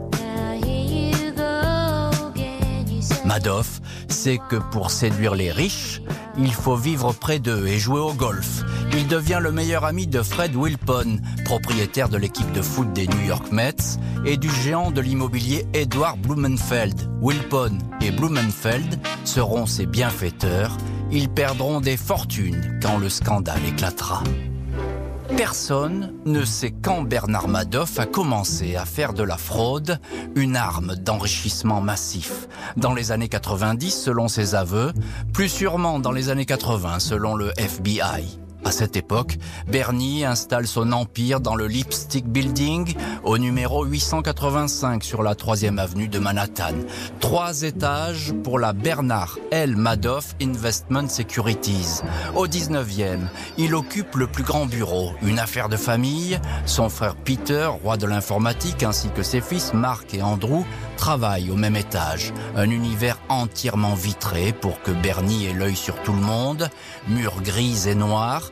Madoff 3.27 3.81
sait 4.07 4.39
que 4.49 4.55
pour 4.55 4.89
séduire 4.89 5.35
les 5.35 5.51
riches, 5.51 6.01
il 6.37 6.53
faut 6.53 6.77
vivre 6.77 7.13
près 7.13 7.39
d'eux 7.39 7.67
et 7.67 7.77
jouer 7.77 7.99
au 7.99 8.13
golf. 8.13 8.63
Il 8.93 9.07
devient 9.07 9.39
le 9.41 9.51
meilleur 9.51 9.83
ami 9.83 10.07
de 10.07 10.21
Fred 10.21 10.55
Wilpon, 10.55 11.19
propriétaire 11.43 12.07
de 12.07 12.17
l'équipe 12.17 12.51
de 12.53 12.61
foot 12.61 12.91
des 12.93 13.05
New 13.05 13.25
York 13.25 13.51
Mets, 13.51 13.99
et 14.25 14.37
du 14.37 14.49
géant 14.49 14.91
de 14.91 15.01
l'immobilier 15.01 15.67
Edward 15.73 16.17
Blumenfeld. 16.19 17.09
Wilpon 17.21 17.77
et 17.99 18.11
Blumenfeld 18.11 18.97
seront 19.25 19.65
ses 19.65 19.85
bienfaiteurs. 19.85 20.77
Ils 21.11 21.29
perdront 21.29 21.81
des 21.81 21.97
fortunes 21.97 22.79
quand 22.81 22.97
le 22.97 23.09
scandale 23.09 23.65
éclatera. 23.67 24.23
Personne 25.37 26.13
ne 26.25 26.43
sait 26.43 26.71
quand 26.71 27.03
Bernard 27.03 27.47
Madoff 27.47 27.99
a 27.99 28.07
commencé 28.07 28.75
à 28.75 28.85
faire 28.85 29.13
de 29.13 29.21
la 29.21 29.37
fraude 29.37 29.99
une 30.35 30.55
arme 30.55 30.95
d'enrichissement 30.95 31.79
massif. 31.79 32.47
Dans 32.75 32.95
les 32.95 33.11
années 33.11 33.29
90, 33.29 33.91
selon 33.91 34.29
ses 34.29 34.55
aveux, 34.55 34.93
plus 35.33 35.47
sûrement 35.47 35.99
dans 35.99 36.11
les 36.11 36.29
années 36.29 36.47
80, 36.47 36.97
selon 36.97 37.35
le 37.35 37.51
FBI. 37.55 38.39
À 38.67 38.71
cette 38.71 38.97
époque, 38.97 39.37
Bernie 39.71 40.25
installe 40.25 40.67
son 40.67 40.91
empire 40.91 41.39
dans 41.39 41.55
le 41.55 41.67
Lipstick 41.67 42.27
Building 42.27 42.95
au 43.23 43.37
numéro 43.37 43.85
885 43.85 45.05
sur 45.05 45.23
la 45.23 45.35
3e 45.35 45.77
avenue 45.77 46.09
de 46.09 46.19
Manhattan. 46.19 46.73
Trois 47.21 47.61
étages 47.61 48.33
pour 48.43 48.59
la 48.59 48.73
Bernard 48.73 49.39
L. 49.51 49.77
Madoff 49.77 50.35
Investment 50.41 51.07
Securities. 51.07 52.01
Au 52.35 52.45
19e, 52.45 53.19
il 53.57 53.73
occupe 53.73 54.15
le 54.15 54.27
plus 54.27 54.43
grand 54.43 54.65
bureau, 54.65 55.13
une 55.21 55.39
affaire 55.39 55.69
de 55.69 55.77
famille. 55.77 56.37
Son 56.65 56.89
frère 56.89 57.15
Peter, 57.15 57.69
roi 57.81 57.95
de 57.95 58.05
l'informatique, 58.05 58.83
ainsi 58.83 59.07
que 59.11 59.23
ses 59.23 59.39
fils 59.39 59.73
Mark 59.73 60.13
et 60.13 60.21
Andrew 60.21 60.65
travaillent 60.97 61.51
au 61.51 61.55
même 61.55 61.77
étage. 61.77 62.33
Un 62.57 62.69
univers 62.69 63.17
entièrement 63.29 63.93
vitré 63.93 64.51
pour 64.51 64.81
que 64.81 64.91
Bernie 64.91 65.45
ait 65.45 65.53
l'œil 65.53 65.77
sur 65.77 65.95
tout 66.03 66.11
le 66.11 66.19
monde. 66.19 66.69
Murs 67.07 67.41
gris 67.41 67.87
et 67.87 67.95
noirs, 67.95 68.51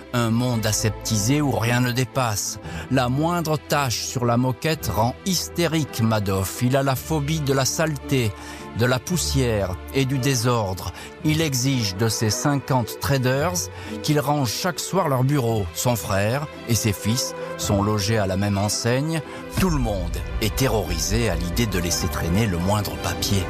un 0.13 0.29
monde 0.29 0.65
aseptisé 0.65 1.41
où 1.41 1.51
rien 1.51 1.81
ne 1.81 1.91
dépasse. 1.91 2.59
La 2.89 3.09
moindre 3.09 3.57
tache 3.57 4.03
sur 4.03 4.25
la 4.25 4.37
moquette 4.37 4.87
rend 4.87 5.15
hystérique 5.25 6.01
Madoff. 6.01 6.61
Il 6.61 6.75
a 6.75 6.83
la 6.83 6.95
phobie 6.95 7.41
de 7.41 7.53
la 7.53 7.65
saleté, 7.65 8.31
de 8.77 8.85
la 8.85 8.99
poussière 8.99 9.75
et 9.93 10.05
du 10.05 10.17
désordre. 10.17 10.91
Il 11.23 11.41
exige 11.41 11.95
de 11.95 12.07
ses 12.07 12.29
50 12.29 12.99
traders 12.99 13.69
qu'ils 14.03 14.19
rangent 14.19 14.53
chaque 14.53 14.79
soir 14.79 15.07
leur 15.07 15.23
bureau. 15.23 15.65
Son 15.73 15.95
frère 15.95 16.47
et 16.67 16.75
ses 16.75 16.93
fils 16.93 17.35
sont 17.57 17.83
logés 17.83 18.17
à 18.17 18.27
la 18.27 18.37
même 18.37 18.57
enseigne. 18.57 19.21
Tout 19.59 19.69
le 19.69 19.77
monde 19.77 20.17
est 20.41 20.55
terrorisé 20.55 21.29
à 21.29 21.35
l'idée 21.35 21.65
de 21.65 21.79
laisser 21.79 22.07
traîner 22.07 22.47
le 22.47 22.57
moindre 22.57 22.95
papier. 23.03 23.43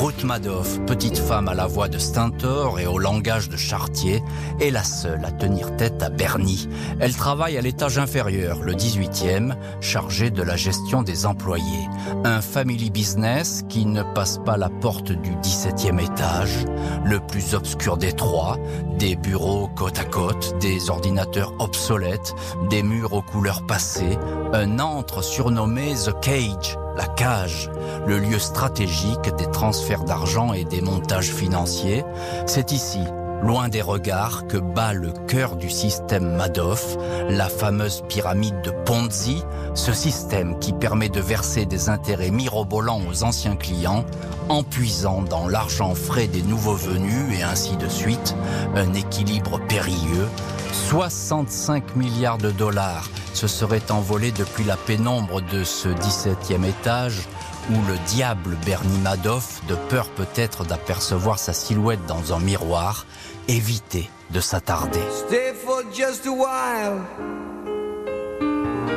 Ruth 0.00 0.24
Madoff, 0.24 0.78
petite 0.86 1.18
femme 1.18 1.48
à 1.48 1.54
la 1.54 1.66
voix 1.66 1.88
de 1.88 1.98
Stentor 1.98 2.78
et 2.78 2.86
au 2.86 2.98
langage 2.98 3.48
de 3.48 3.56
Chartier, 3.56 4.22
est 4.60 4.70
la 4.70 4.84
seule 4.84 5.24
à 5.24 5.32
tenir 5.32 5.76
tête 5.76 5.97
à 6.02 6.10
Bernie. 6.10 6.68
Elle 7.00 7.14
travaille 7.14 7.56
à 7.58 7.60
l'étage 7.60 7.98
inférieur, 7.98 8.62
le 8.62 8.74
18e, 8.74 9.54
chargée 9.80 10.30
de 10.30 10.42
la 10.42 10.56
gestion 10.56 11.02
des 11.02 11.26
employés. 11.26 11.88
Un 12.24 12.40
family 12.40 12.90
business 12.90 13.64
qui 13.68 13.86
ne 13.86 14.02
passe 14.02 14.38
pas 14.44 14.56
la 14.56 14.68
porte 14.68 15.12
du 15.12 15.30
17e 15.36 16.02
étage, 16.02 16.64
le 17.04 17.20
plus 17.20 17.54
obscur 17.54 17.96
des 17.96 18.12
trois, 18.12 18.56
des 18.98 19.16
bureaux 19.16 19.68
côte 19.68 19.98
à 19.98 20.04
côte, 20.04 20.56
des 20.60 20.90
ordinateurs 20.90 21.52
obsolètes, 21.58 22.34
des 22.70 22.82
murs 22.82 23.12
aux 23.12 23.22
couleurs 23.22 23.66
passées, 23.66 24.18
un 24.52 24.78
antre 24.78 25.22
surnommé 25.22 25.94
The 25.94 26.18
Cage, 26.20 26.78
la 26.96 27.06
cage, 27.06 27.70
le 28.06 28.18
lieu 28.18 28.38
stratégique 28.38 29.34
des 29.38 29.50
transferts 29.50 30.04
d'argent 30.04 30.52
et 30.52 30.64
des 30.64 30.80
montages 30.80 31.32
financiers. 31.32 32.04
C'est 32.46 32.72
ici 32.72 33.00
loin 33.42 33.68
des 33.68 33.82
regards 33.82 34.46
que 34.46 34.56
bat 34.56 34.92
le 34.92 35.12
cœur 35.26 35.56
du 35.56 35.70
système 35.70 36.36
Madoff, 36.36 36.96
la 37.28 37.48
fameuse 37.48 38.02
pyramide 38.08 38.60
de 38.62 38.70
Ponzi, 38.70 39.42
ce 39.74 39.92
système 39.92 40.58
qui 40.58 40.72
permet 40.72 41.08
de 41.08 41.20
verser 41.20 41.66
des 41.66 41.88
intérêts 41.88 42.30
mirobolants 42.30 43.02
aux 43.10 43.24
anciens 43.24 43.56
clients, 43.56 44.04
en 44.48 44.62
puisant 44.62 45.22
dans 45.22 45.48
l'argent 45.48 45.94
frais 45.94 46.26
des 46.26 46.42
nouveaux 46.42 46.74
venus 46.74 47.38
et 47.38 47.42
ainsi 47.42 47.76
de 47.76 47.88
suite, 47.88 48.34
un 48.74 48.92
équilibre 48.94 49.60
périlleux. 49.68 50.28
65 50.72 51.96
milliards 51.96 52.38
de 52.38 52.50
dollars 52.50 53.08
se 53.34 53.46
seraient 53.46 53.90
envolés 53.90 54.32
depuis 54.32 54.64
la 54.64 54.76
pénombre 54.76 55.40
de 55.40 55.64
ce 55.64 55.88
17e 55.88 56.64
étage 56.64 57.28
où 57.70 57.74
le 57.86 57.98
diable 58.06 58.56
Bernie 58.64 58.98
Madoff, 58.98 59.60
de 59.68 59.74
peur 59.74 60.08
peut-être 60.08 60.64
d'apercevoir 60.64 61.38
sa 61.38 61.52
silhouette 61.52 62.04
dans 62.06 62.32
un 62.32 62.40
miroir, 62.40 63.06
éviter 63.48 64.08
de 64.30 64.40
s'attarder. 64.40 65.00
Stay 65.26 65.52
for 65.54 65.82
just 65.92 66.26
a 66.26 66.30
while. 66.30 67.00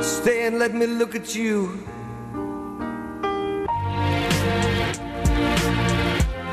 Stay 0.02 0.48
and 0.48 0.60
let 0.60 0.74
me 0.74 0.86
look 0.86 1.16
at 1.16 1.34
you. 1.36 1.70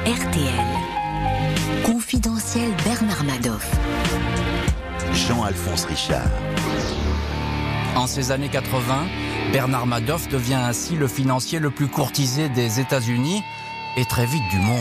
RTL. 0.07 1.85
Confidentiel 1.85 2.71
Bernard 2.85 3.25
Madoff. 3.25 3.69
Jean-Alphonse 5.13 5.85
Richard. 5.87 6.31
En 7.97 8.07
ces 8.07 8.31
années 8.31 8.49
80, 8.49 9.07
Bernard 9.53 9.87
Madoff 9.87 10.29
devient 10.29 10.55
ainsi 10.55 10.95
le 10.95 11.09
financier 11.09 11.59
le 11.59 11.71
plus 11.71 11.89
courtisé 11.89 12.49
des 12.49 12.79
États-Unis 12.81 13.43
et 13.97 14.05
très 14.05 14.27
vite 14.27 14.49
du 14.51 14.59
monde. 14.59 14.79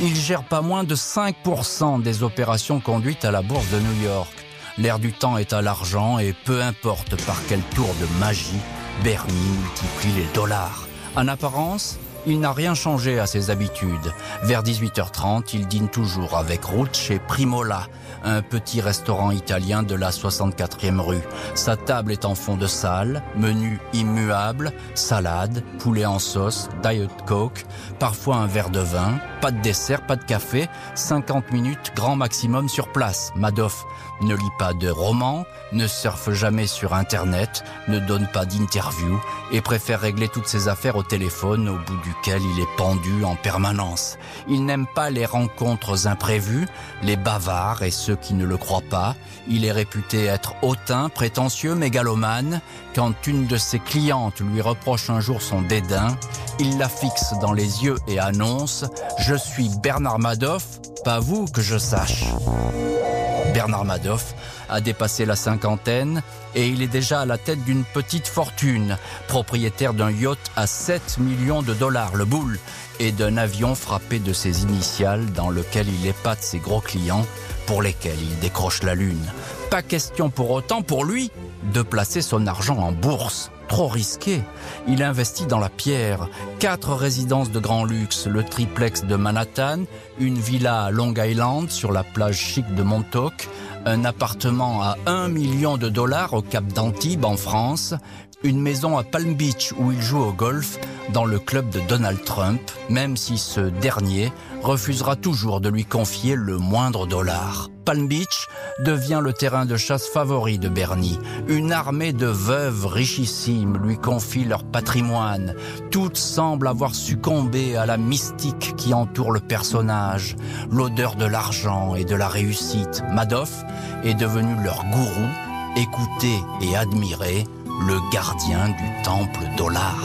Il 0.00 0.14
gère 0.14 0.44
pas 0.44 0.62
moins 0.62 0.84
de 0.84 0.94
5% 0.94 2.02
des 2.02 2.22
opérations 2.22 2.80
conduites 2.80 3.24
à 3.24 3.30
la 3.30 3.42
bourse 3.42 3.68
de 3.70 3.78
New 3.78 4.02
York. 4.02 4.32
L'air 4.78 4.98
du 4.98 5.12
temps 5.12 5.36
est 5.36 5.52
à 5.52 5.62
l'argent 5.62 6.18
et 6.18 6.32
peu 6.32 6.62
importe 6.62 7.22
par 7.26 7.36
quel 7.48 7.60
tour 7.74 7.88
de 8.00 8.18
magie, 8.18 8.60
Bernie 9.04 9.34
multiplie 9.34 10.22
les 10.22 10.32
dollars. 10.32 10.86
En 11.16 11.28
apparence, 11.28 11.98
il 12.26 12.40
n'a 12.40 12.52
rien 12.52 12.74
changé 12.74 13.18
à 13.18 13.26
ses 13.26 13.50
habitudes. 13.50 14.12
Vers 14.42 14.62
18h30, 14.62 15.50
il 15.54 15.66
dîne 15.66 15.88
toujours 15.88 16.36
avec 16.36 16.64
Ruth 16.64 16.96
chez 16.96 17.18
Primola, 17.18 17.86
un 18.24 18.42
petit 18.42 18.80
restaurant 18.80 19.30
italien 19.30 19.82
de 19.82 19.94
la 19.94 20.10
64e 20.10 21.00
rue. 21.00 21.22
Sa 21.54 21.76
table 21.76 22.12
est 22.12 22.24
en 22.24 22.34
fond 22.34 22.56
de 22.56 22.66
salle, 22.66 23.22
menu 23.36 23.80
immuable, 23.92 24.72
salade, 24.94 25.62
poulet 25.78 26.06
en 26.06 26.18
sauce, 26.18 26.68
diet 26.82 27.08
coke, 27.26 27.64
parfois 27.98 28.36
un 28.36 28.46
verre 28.46 28.70
de 28.70 28.80
vin, 28.80 29.18
pas 29.40 29.50
de 29.50 29.60
dessert, 29.60 30.06
pas 30.06 30.16
de 30.16 30.24
café, 30.24 30.68
50 30.94 31.52
minutes 31.52 31.92
grand 31.96 32.16
maximum 32.16 32.68
sur 32.68 32.92
place. 32.92 33.32
Madoff 33.36 33.84
ne 34.22 34.34
lit 34.34 34.52
pas 34.58 34.74
de 34.74 34.88
romans, 34.88 35.44
ne 35.72 35.86
surfe 35.86 36.30
jamais 36.32 36.66
sur 36.66 36.94
Internet, 36.94 37.64
ne 37.88 37.98
donne 37.98 38.26
pas 38.26 38.44
d'interview 38.44 39.20
et 39.52 39.60
préfère 39.60 40.00
régler 40.00 40.28
toutes 40.28 40.46
ses 40.46 40.68
affaires 40.68 40.96
au 40.96 41.02
téléphone 41.02 41.68
au 41.68 41.76
bout 41.76 41.96
il 42.26 42.60
est 42.60 42.76
pendu 42.76 43.24
en 43.24 43.34
permanence. 43.34 44.18
Il 44.48 44.64
n'aime 44.64 44.86
pas 44.86 45.10
les 45.10 45.26
rencontres 45.26 46.06
imprévues, 46.06 46.66
les 47.02 47.16
bavards 47.16 47.82
et 47.82 47.90
ceux 47.90 48.16
qui 48.16 48.34
ne 48.34 48.44
le 48.44 48.56
croient 48.56 48.82
pas. 48.88 49.14
Il 49.48 49.64
est 49.64 49.72
réputé 49.72 50.24
être 50.24 50.54
hautain, 50.62 51.08
prétentieux, 51.08 51.74
mégalomane. 51.74 52.60
Quand 52.94 53.26
une 53.26 53.46
de 53.46 53.56
ses 53.56 53.78
clientes 53.78 54.40
lui 54.40 54.60
reproche 54.60 55.10
un 55.10 55.20
jour 55.20 55.42
son 55.42 55.62
dédain, 55.62 56.16
il 56.58 56.78
la 56.78 56.88
fixe 56.88 57.34
dans 57.40 57.52
les 57.52 57.84
yeux 57.84 57.96
et 58.08 58.18
annonce⁇ 58.18 58.84
Je 59.18 59.34
suis 59.34 59.70
Bernard 59.82 60.18
Madoff, 60.18 60.80
pas 61.04 61.20
vous 61.20 61.46
que 61.46 61.62
je 61.62 61.78
sache⁇ 61.78 62.24
Bernard 63.52 63.84
Madoff 63.84 64.34
a 64.68 64.80
dépassé 64.80 65.24
la 65.24 65.36
cinquantaine 65.36 66.22
et 66.54 66.68
il 66.68 66.82
est 66.82 66.88
déjà 66.88 67.20
à 67.20 67.26
la 67.26 67.38
tête 67.38 67.64
d'une 67.64 67.84
petite 67.84 68.26
fortune, 68.26 68.96
propriétaire 69.28 69.94
d'un 69.94 70.10
yacht 70.10 70.38
à 70.56 70.66
7 70.66 71.18
millions 71.18 71.62
de 71.62 71.74
dollars, 71.74 72.16
le 72.16 72.24
boule, 72.24 72.58
et 72.98 73.12
d'un 73.12 73.36
avion 73.36 73.74
frappé 73.74 74.18
de 74.18 74.32
ses 74.32 74.62
initiales 74.62 75.26
dans 75.32 75.50
lequel 75.50 75.86
il 75.88 76.06
épate 76.06 76.42
ses 76.42 76.58
gros 76.58 76.80
clients 76.80 77.26
pour 77.66 77.82
lesquels 77.82 78.20
il 78.20 78.38
décroche 78.40 78.82
la 78.82 78.94
lune. 78.94 79.24
Pas 79.70 79.82
question 79.82 80.30
pour 80.30 80.50
autant 80.50 80.82
pour 80.82 81.04
lui 81.04 81.30
de 81.72 81.82
placer 81.82 82.22
son 82.22 82.46
argent 82.46 82.78
en 82.78 82.92
bourse 82.92 83.50
trop 83.70 83.86
risqué. 83.86 84.42
Il 84.88 85.00
investit 85.02 85.46
dans 85.46 85.60
la 85.60 85.68
pierre. 85.68 86.28
Quatre 86.58 86.92
résidences 86.92 87.52
de 87.52 87.60
grand 87.60 87.84
luxe, 87.84 88.26
le 88.26 88.42
triplex 88.42 89.04
de 89.04 89.14
Manhattan, 89.14 89.84
une 90.18 90.38
villa 90.38 90.82
à 90.82 90.90
Long 90.90 91.14
Island 91.16 91.70
sur 91.70 91.92
la 91.92 92.02
plage 92.02 92.36
chic 92.36 92.74
de 92.74 92.82
Montauk, 92.82 93.48
un 93.86 94.04
appartement 94.04 94.82
à 94.82 94.96
1 95.06 95.28
million 95.28 95.76
de 95.76 95.88
dollars 95.88 96.34
au 96.34 96.42
Cap 96.42 96.66
d'Antibes 96.66 97.24
en 97.24 97.36
France, 97.36 97.94
une 98.42 98.60
maison 98.60 98.98
à 98.98 99.04
Palm 99.04 99.34
Beach 99.34 99.72
où 99.78 99.92
il 99.92 100.02
joue 100.02 100.18
au 100.18 100.32
golf 100.32 100.78
dans 101.12 101.24
le 101.24 101.38
club 101.38 101.70
de 101.70 101.78
Donald 101.88 102.24
Trump, 102.24 102.60
même 102.88 103.16
si 103.16 103.38
ce 103.38 103.60
dernier 103.60 104.32
refusera 104.62 105.14
toujours 105.14 105.60
de 105.60 105.68
lui 105.68 105.84
confier 105.84 106.34
le 106.34 106.58
moindre 106.58 107.06
dollar 107.06 107.68
Palm 107.90 108.06
Beach 108.06 108.46
devient 108.78 109.18
le 109.20 109.32
terrain 109.32 109.64
de 109.64 109.76
chasse 109.76 110.06
favori 110.06 110.60
de 110.60 110.68
Bernie. 110.68 111.18
Une 111.48 111.72
armée 111.72 112.12
de 112.12 112.28
veuves 112.28 112.86
richissimes 112.86 113.78
lui 113.78 113.98
confie 113.98 114.44
leur 114.44 114.62
patrimoine. 114.62 115.56
Toutes 115.90 116.16
semblent 116.16 116.68
avoir 116.68 116.94
succombé 116.94 117.76
à 117.76 117.86
la 117.86 117.96
mystique 117.96 118.76
qui 118.76 118.94
entoure 118.94 119.32
le 119.32 119.40
personnage, 119.40 120.36
l'odeur 120.70 121.16
de 121.16 121.24
l'argent 121.24 121.96
et 121.96 122.04
de 122.04 122.14
la 122.14 122.28
réussite. 122.28 123.02
Madoff 123.12 123.64
est 124.04 124.14
devenu 124.14 124.54
leur 124.62 124.84
gourou, 124.92 125.26
écouté 125.74 126.38
et 126.62 126.76
admiré, 126.76 127.44
le 127.88 127.98
gardien 128.12 128.68
du 128.68 129.02
temple 129.02 129.40
dollar. 129.56 129.98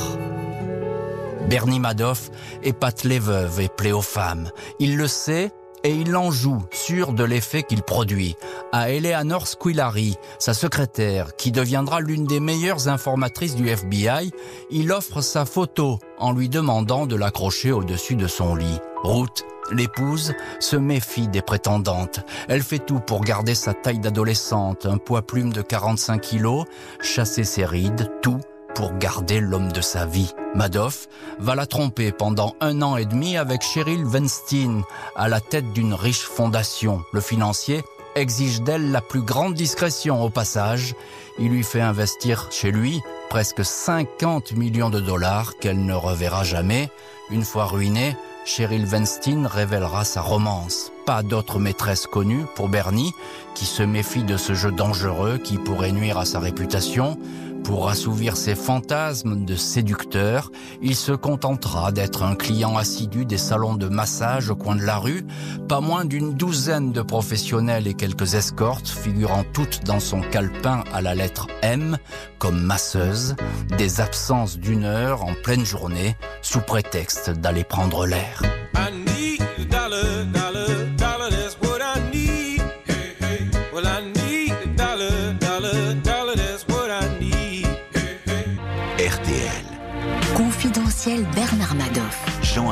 Bernie 1.48 1.80
Madoff 1.80 2.32
épate 2.63 3.04
les 3.04 3.20
veuves 3.20 3.60
et 3.60 3.70
plaît 3.70 3.92
aux 3.92 4.01
femmes. 4.01 4.50
Il 4.80 4.98
le 4.98 5.08
sait 5.08 5.51
et 5.86 5.92
il 5.92 6.15
en 6.15 6.32
joue, 6.32 6.63
sûr 6.72 7.13
de 7.13 7.24
l'effet 7.24 7.62
qu'il 7.62 7.84
produit. 7.84 8.36
À 8.72 8.89
Eleanor 8.89 9.48
Squillary, 9.48 10.18
sa 10.39 10.56
secrétaire, 10.56 11.36
qui 11.36 11.51
deviendra 11.51 12.00
l'une 12.01 12.25
des 12.25 12.39
meilleures 12.39 12.88
informatrices 12.88 13.56
du 13.56 13.70
FBI, 13.70 14.32
il 14.72 14.92
offre 14.92 15.22
sa 15.22 15.46
photo 15.46 16.00
en 16.18 16.34
lui 16.34 16.50
demandant 16.50 17.06
de 17.06 17.15
l'accrocher 17.15 17.72
au-dessus 17.72 18.15
de 18.15 18.25
son 18.25 18.56
lit. 18.56 18.80
Ruth, 19.04 19.46
l'épouse, 19.72 20.34
se 20.60 20.75
méfie 20.75 21.27
des 21.27 21.44
prétendantes. 21.44 22.22
Elle 22.48 22.63
fait 22.63 22.80
tout 22.80 23.00
pour 23.00 23.22
garder 23.22 23.54
sa 23.54 23.75
taille 23.75 24.00
d'adolescente, 24.00 24.88
un 24.88 24.98
poids 24.98 25.22
plume 25.22 25.54
de 25.54 25.62
45 25.62 26.20
kilos, 26.20 26.65
chasser 27.00 27.44
ses 27.44 27.65
rides, 27.65 28.12
tout 28.24 28.39
pour 28.75 28.98
garder 28.98 29.39
l'homme 29.39 29.72
de 29.72 29.82
sa 29.82 30.05
vie. 30.05 30.34
Madoff 30.53 31.08
va 31.39 31.55
la 31.55 31.65
tromper 31.65 32.12
pendant 32.12 32.55
un 32.60 32.82
an 32.82 32.98
et 32.98 33.05
demi 33.05 33.38
avec 33.38 33.63
Cheryl 33.63 34.05
Weinstein 34.05 34.84
à 35.15 35.27
la 35.27 35.41
tête 35.41 35.74
d'une 35.74 35.94
riche 35.94 36.24
fondation. 36.24 37.03
Le 37.13 37.22
financier 37.22 37.84
exige 38.15 38.62
d'elle 38.62 38.91
la 38.91 39.01
plus 39.01 39.22
grande 39.22 39.53
discrétion 39.53 40.24
au 40.24 40.29
passage. 40.29 40.94
Il 41.39 41.50
lui 41.50 41.63
fait 41.63 41.82
investir 41.82 42.50
chez 42.51 42.72
lui 42.72 43.01
presque 43.29 43.65
50 43.65 44.53
millions 44.53 44.89
de 44.89 45.00
dollars 45.00 45.58
qu'elle 45.58 45.86
ne 45.86 45.94
reverra 45.94 46.44
jamais. 46.44 46.89
Une 47.32 47.44
fois 47.44 47.65
ruinée, 47.65 48.15
Cheryl 48.46 48.86
Weinstein 48.86 49.48
révélera 49.48 50.05
sa 50.05 50.22
romance. 50.22 50.91
Pas 51.05 51.24
d'autre 51.24 51.60
maîtresse 51.60 52.05
connue 52.08 52.46
pour 52.55 52.70
Bernie, 52.70 53.12
qui 53.55 53.65
se 53.65 53.84
méfie 53.84 54.24
de 54.24 54.38
ce 54.38 54.53
jeu 54.53 54.72
dangereux 54.72 55.39
qui 55.39 55.58
pourrait 55.58 55.91
nuire 55.91 56.20
à 56.20 56.25
sa 56.25 56.39
réputation. 56.39 57.17
Pour 57.65 57.89
assouvir 57.89 58.38
ses 58.38 58.53
fantasmes 58.53 59.43
de 59.43 59.55
séducteur, 59.55 60.51
il 60.84 60.95
se 60.95 61.12
contentera 61.12 61.91
d'être 61.91 62.22
un 62.22 62.36
client 62.36 62.77
assidu 62.77 63.25
des 63.25 63.39
salons 63.39 63.74
de 63.74 63.88
massage 63.88 64.51
au 64.51 64.55
coin 64.55 64.75
de 64.75 64.84
la 64.84 64.98
rue, 64.98 65.25
pas 65.67 65.81
moins 65.81 66.05
d'une 66.05 66.36
douzaine 66.36 66.91
de 66.91 67.01
professionnels 67.01 67.88
et 67.88 67.95
quelques 67.95 68.36
escortes 68.36 68.88
figurant 68.88 69.43
toutes 69.51 69.84
dans 69.84 70.00
son 70.00 70.22
calepin 70.22 70.84
à 70.93 71.01
la 71.01 71.15
lettre 71.15 71.48
M 71.63 71.98
comme 72.38 72.62
masseuse, 72.62 73.36
des 73.79 74.00
absences 74.00 74.60
d'une 74.60 74.84
heure 74.84 75.24
en 75.24 75.34
pleine 75.34 75.65
journée 75.65 76.15
sous 76.43 76.62
prétexte 76.62 77.31
d'aller 77.31 77.63
prendre 77.63 78.05
l'air. 78.05 78.43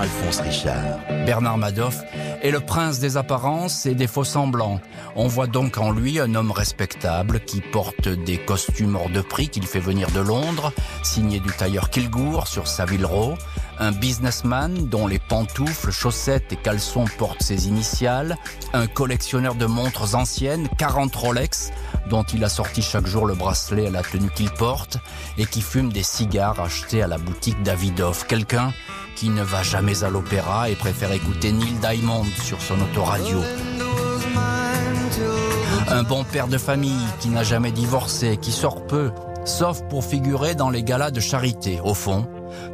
Jean-Alphonse 0.03 0.41
Richard. 0.41 0.99
Bernard 1.25 1.57
Madoff 1.57 2.03
est 2.41 2.51
le 2.51 2.59
prince 2.59 2.99
des 2.99 3.15
apparences 3.15 3.85
et 3.85 3.95
des 3.95 4.07
faux 4.07 4.25
semblants. 4.25 4.81
On 5.15 5.27
voit 5.27 5.47
donc 5.47 5.77
en 5.77 5.91
lui 5.91 6.19
un 6.19 6.35
homme 6.35 6.51
respectable 6.51 7.39
qui 7.39 7.61
porte 7.61 8.09
des 8.09 8.37
costumes 8.37 8.97
hors 8.97 9.09
de 9.09 9.21
prix 9.21 9.47
qu'il 9.47 9.65
fait 9.65 9.79
venir 9.79 10.11
de 10.11 10.19
Londres, 10.19 10.73
signé 11.03 11.39
du 11.39 11.49
tailleur 11.51 11.89
Kilgour 11.89 12.47
sur 12.47 12.67
Savile 12.67 13.05
Row, 13.05 13.35
un 13.79 13.93
businessman 13.93 14.89
dont 14.89 15.07
les 15.07 15.19
pantoufles, 15.19 15.91
chaussettes 15.91 16.51
et 16.51 16.57
caleçons 16.57 17.05
portent 17.17 17.41
ses 17.41 17.69
initiales, 17.69 18.37
un 18.73 18.87
collectionneur 18.87 19.55
de 19.55 19.65
montres 19.65 20.15
anciennes, 20.15 20.67
40 20.77 21.15
Rolex, 21.15 21.71
dont 22.09 22.23
il 22.23 22.43
a 22.43 22.49
sorti 22.49 22.81
chaque 22.81 23.07
jour 23.07 23.25
le 23.25 23.35
bracelet 23.35 23.87
à 23.87 23.91
la 23.91 24.03
tenue 24.03 24.29
qu'il 24.29 24.51
porte, 24.51 24.97
et 25.37 25.45
qui 25.45 25.61
fume 25.61 25.93
des 25.93 26.03
cigares 26.03 26.59
achetés 26.59 27.01
à 27.01 27.07
la 27.07 27.17
boutique 27.17 27.61
Davidoff. 27.63 28.27
Quelqu'un 28.27 28.73
qui 29.15 29.29
ne 29.29 29.43
va 29.43 29.63
jamais 29.63 30.03
à 30.03 30.09
l'opéra 30.09 30.69
et 30.69 30.75
préfère 30.75 31.11
écouter 31.11 31.51
Neil 31.51 31.75
Diamond 31.81 32.25
sur 32.43 32.61
son 32.61 32.75
autoradio. 32.81 33.39
Un 35.87 36.03
bon 36.03 36.23
père 36.23 36.47
de 36.47 36.57
famille 36.57 37.05
qui 37.19 37.29
n'a 37.29 37.43
jamais 37.43 37.71
divorcé, 37.71 38.37
qui 38.37 38.51
sort 38.51 38.85
peu, 38.85 39.11
sauf 39.45 39.81
pour 39.89 40.03
figurer 40.03 40.55
dans 40.55 40.69
les 40.69 40.83
galas 40.83 41.11
de 41.11 41.19
charité. 41.19 41.79
Au 41.83 41.93
fond, 41.93 42.27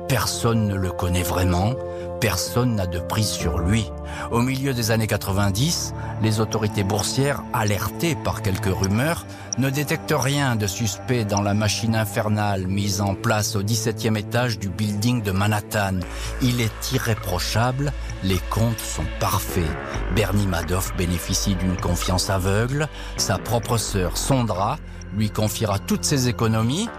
personne 0.07 0.67
ne 0.67 0.75
le 0.75 0.91
connaît 0.91 1.23
vraiment, 1.23 1.73
personne 2.19 2.75
n'a 2.75 2.87
de 2.87 2.99
prise 2.99 3.29
sur 3.29 3.59
lui. 3.59 3.89
Au 4.31 4.41
milieu 4.41 4.73
des 4.73 4.91
années 4.91 5.07
90, 5.07 5.93
les 6.21 6.39
autorités 6.39 6.83
boursières, 6.83 7.43
alertées 7.53 8.15
par 8.15 8.41
quelques 8.41 8.73
rumeurs, 8.73 9.25
ne 9.57 9.69
détectent 9.69 10.15
rien 10.15 10.55
de 10.55 10.67
suspect 10.67 11.25
dans 11.25 11.41
la 11.41 11.53
machine 11.53 11.95
infernale 11.95 12.67
mise 12.67 13.01
en 13.01 13.15
place 13.15 13.55
au 13.55 13.63
17e 13.63 14.17
étage 14.17 14.59
du 14.59 14.69
building 14.69 15.21
de 15.21 15.31
Manhattan. 15.31 15.99
Il 16.41 16.61
est 16.61 16.91
irréprochable, 16.93 17.91
les 18.23 18.39
comptes 18.49 18.79
sont 18.79 19.05
parfaits. 19.19 19.63
Bernie 20.15 20.47
Madoff 20.47 20.95
bénéficie 20.97 21.55
d'une 21.55 21.77
confiance 21.77 22.29
aveugle, 22.29 22.87
sa 23.17 23.37
propre 23.37 23.77
sœur 23.77 24.17
Sondra 24.17 24.77
lui 25.15 25.29
confiera 25.29 25.79
toutes 25.79 26.05
ses 26.05 26.27
économies. 26.27 26.89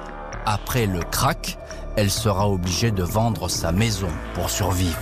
Après 0.47 0.87
le 0.87 1.01
crack, 1.01 1.59
elle 1.97 2.11
sera 2.11 2.49
obligée 2.49 2.91
de 2.91 3.03
vendre 3.03 3.49
sa 3.49 3.73
maison 3.73 4.09
pour 4.35 4.51
survivre. 4.51 4.99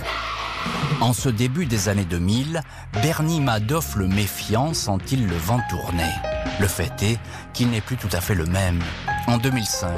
En 1.01 1.13
ce 1.13 1.29
début 1.29 1.65
des 1.65 1.87
années 1.87 2.05
2000, 2.05 2.61
Bernie 3.01 3.39
Madoff 3.39 3.95
le 3.95 4.07
méfiant 4.07 4.73
sent-il 4.73 5.27
le 5.27 5.37
vent 5.37 5.61
tourner. 5.69 6.11
Le 6.59 6.67
fait 6.67 6.91
est 7.03 7.19
qu'il 7.53 7.69
n'est 7.69 7.81
plus 7.81 7.95
tout 7.95 8.09
à 8.11 8.19
fait 8.19 8.35
le 8.35 8.45
même. 8.45 8.81
En 9.27 9.37
2005, 9.37 9.89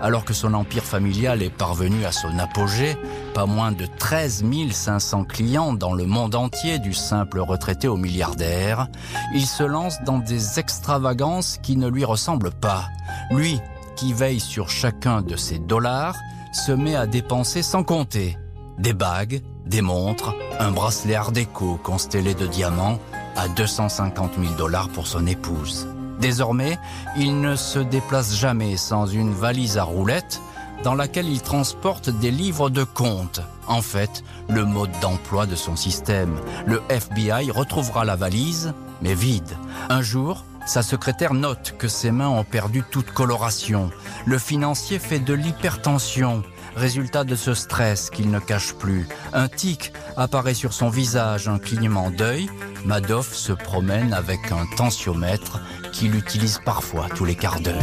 alors 0.00 0.24
que 0.24 0.34
son 0.34 0.54
empire 0.54 0.84
familial 0.84 1.42
est 1.42 1.50
parvenu 1.50 2.04
à 2.04 2.12
son 2.12 2.38
apogée, 2.38 2.96
pas 3.34 3.46
moins 3.46 3.70
de 3.70 3.86
13 3.86 4.44
500 4.72 5.24
clients 5.24 5.72
dans 5.72 5.92
le 5.92 6.06
monde 6.06 6.34
entier 6.34 6.78
du 6.78 6.92
simple 6.92 7.38
retraité 7.38 7.86
au 7.86 7.96
milliardaire, 7.96 8.88
il 9.34 9.46
se 9.46 9.62
lance 9.62 9.98
dans 10.04 10.18
des 10.18 10.58
extravagances 10.58 11.58
qui 11.62 11.76
ne 11.76 11.88
lui 11.88 12.04
ressemblent 12.04 12.50
pas. 12.50 12.88
Lui, 13.30 13.60
qui 13.96 14.12
veille 14.12 14.40
sur 14.40 14.70
chacun 14.70 15.22
de 15.22 15.36
ses 15.36 15.58
dollars, 15.58 16.16
se 16.52 16.72
met 16.72 16.96
à 16.96 17.06
dépenser 17.06 17.62
sans 17.62 17.82
compter. 17.82 18.36
Des 18.78 18.92
bagues, 18.92 19.42
des 19.66 19.82
montres, 19.82 20.34
un 20.58 20.70
bracelet 20.70 21.14
art 21.14 21.32
déco 21.32 21.78
constellé 21.82 22.34
de 22.34 22.46
diamants 22.46 22.98
à 23.36 23.48
250 23.48 24.32
000 24.40 24.54
dollars 24.54 24.88
pour 24.88 25.06
son 25.06 25.26
épouse. 25.26 25.88
Désormais, 26.20 26.78
il 27.16 27.40
ne 27.40 27.54
se 27.54 27.78
déplace 27.78 28.34
jamais 28.34 28.76
sans 28.76 29.06
une 29.06 29.32
valise 29.32 29.78
à 29.78 29.84
roulettes 29.84 30.40
dans 30.84 30.94
laquelle 30.94 31.28
il 31.28 31.42
transporte 31.42 32.10
des 32.10 32.30
livres 32.30 32.70
de 32.70 32.84
comptes. 32.84 33.40
En 33.66 33.82
fait, 33.82 34.22
le 34.48 34.64
mode 34.64 34.90
d'emploi 35.00 35.46
de 35.46 35.56
son 35.56 35.76
système. 35.76 36.38
Le 36.66 36.82
FBI 36.88 37.50
retrouvera 37.50 38.04
la 38.04 38.16
valise, 38.16 38.72
mais 39.02 39.14
vide. 39.14 39.56
Un 39.88 40.02
jour, 40.02 40.44
sa 40.68 40.82
secrétaire 40.82 41.32
note 41.32 41.74
que 41.78 41.88
ses 41.88 42.10
mains 42.10 42.28
ont 42.28 42.44
perdu 42.44 42.82
toute 42.90 43.10
coloration. 43.10 43.90
Le 44.26 44.38
financier 44.38 44.98
fait 44.98 45.18
de 45.18 45.32
l'hypertension 45.32 46.42
résultat 46.76 47.24
de 47.24 47.34
ce 47.34 47.54
stress 47.54 48.10
qu'il 48.10 48.30
ne 48.30 48.38
cache 48.38 48.74
plus. 48.74 49.08
Un 49.32 49.48
tic 49.48 49.92
apparaît 50.16 50.54
sur 50.54 50.72
son 50.72 50.88
visage, 50.88 51.48
un 51.48 51.58
clignement 51.58 52.10
d'œil. 52.10 52.48
Madoff 52.84 53.34
se 53.34 53.52
promène 53.52 54.12
avec 54.12 54.52
un 54.52 54.64
tensiomètre 54.76 55.60
qu'il 55.92 56.14
utilise 56.14 56.60
parfois 56.64 57.06
tous 57.14 57.24
les 57.24 57.34
quarts 57.34 57.60
d'heure. 57.60 57.82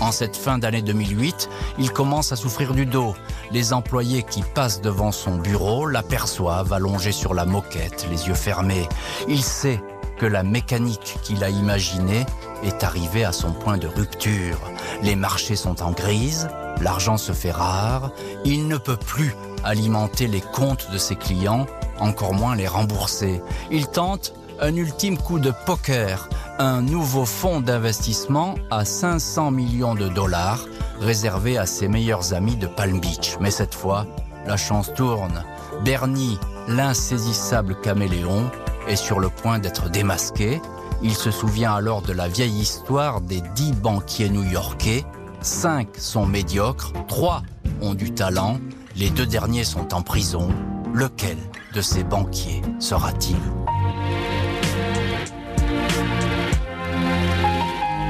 En 0.00 0.10
cette 0.10 0.36
fin 0.36 0.58
d'année 0.58 0.82
2008, 0.82 1.48
il 1.78 1.92
commence 1.92 2.32
à 2.32 2.36
souffrir 2.36 2.74
du 2.74 2.86
dos. 2.86 3.14
Les 3.52 3.72
employés 3.72 4.24
qui 4.24 4.42
passent 4.42 4.80
devant 4.80 5.12
son 5.12 5.36
bureau 5.36 5.86
l'aperçoivent 5.86 6.72
allongé 6.72 7.12
sur 7.12 7.34
la 7.34 7.44
moquette, 7.44 8.06
les 8.10 8.26
yeux 8.26 8.34
fermés. 8.34 8.88
Il 9.28 9.42
sait 9.42 9.80
que 10.22 10.26
la 10.28 10.44
mécanique 10.44 11.18
qu'il 11.24 11.42
a 11.42 11.50
imaginée 11.50 12.24
est 12.62 12.84
arrivée 12.84 13.24
à 13.24 13.32
son 13.32 13.50
point 13.50 13.76
de 13.76 13.88
rupture. 13.88 14.60
Les 15.02 15.16
marchés 15.16 15.56
sont 15.56 15.82
en 15.82 15.90
grise, 15.90 16.48
L'argent 16.80 17.16
se 17.16 17.32
fait 17.32 17.50
rare, 17.50 18.12
il 18.44 18.68
ne 18.68 18.76
peut 18.76 18.96
plus 18.96 19.34
alimenter 19.64 20.28
les 20.28 20.40
comptes 20.40 20.90
de 20.92 20.98
ses 20.98 21.16
clients, 21.16 21.66
encore 21.98 22.34
moins 22.34 22.54
les 22.54 22.68
rembourser. 22.68 23.42
Il 23.72 23.88
tente 23.88 24.32
un 24.60 24.76
ultime 24.76 25.18
coup 25.18 25.40
de 25.40 25.52
poker, 25.66 26.28
un 26.60 26.82
nouveau 26.82 27.24
fonds 27.24 27.60
d'investissement 27.60 28.54
à 28.70 28.84
500 28.84 29.50
millions 29.50 29.96
de 29.96 30.08
dollars 30.08 30.64
réservé 31.00 31.58
à 31.58 31.66
ses 31.66 31.88
meilleurs 31.88 32.32
amis 32.32 32.56
de 32.56 32.68
Palm 32.68 33.00
Beach. 33.00 33.36
Mais 33.40 33.50
cette 33.50 33.74
fois, 33.74 34.06
la 34.46 34.56
chance 34.56 34.92
tourne. 34.94 35.42
Bernie, 35.84 36.38
l'insaisissable 36.68 37.80
caméléon, 37.80 38.50
est 38.92 38.96
sur 38.96 39.20
le 39.20 39.30
point 39.30 39.58
d'être 39.58 39.88
démasqué. 39.90 40.60
Il 41.02 41.14
se 41.14 41.30
souvient 41.30 41.72
alors 41.74 42.02
de 42.02 42.12
la 42.12 42.28
vieille 42.28 42.60
histoire 42.60 43.22
des 43.22 43.40
dix 43.54 43.72
banquiers 43.72 44.28
new-yorkais. 44.28 45.04
Cinq 45.40 45.88
sont 45.96 46.26
médiocres, 46.26 46.92
trois 47.08 47.42
ont 47.80 47.94
du 47.94 48.12
talent, 48.12 48.58
les 48.94 49.08
deux 49.10 49.26
derniers 49.26 49.64
sont 49.64 49.94
en 49.94 50.02
prison. 50.02 50.48
Lequel 50.92 51.38
de 51.74 51.80
ces 51.80 52.04
banquiers 52.04 52.60
sera-t-il? 52.78 53.36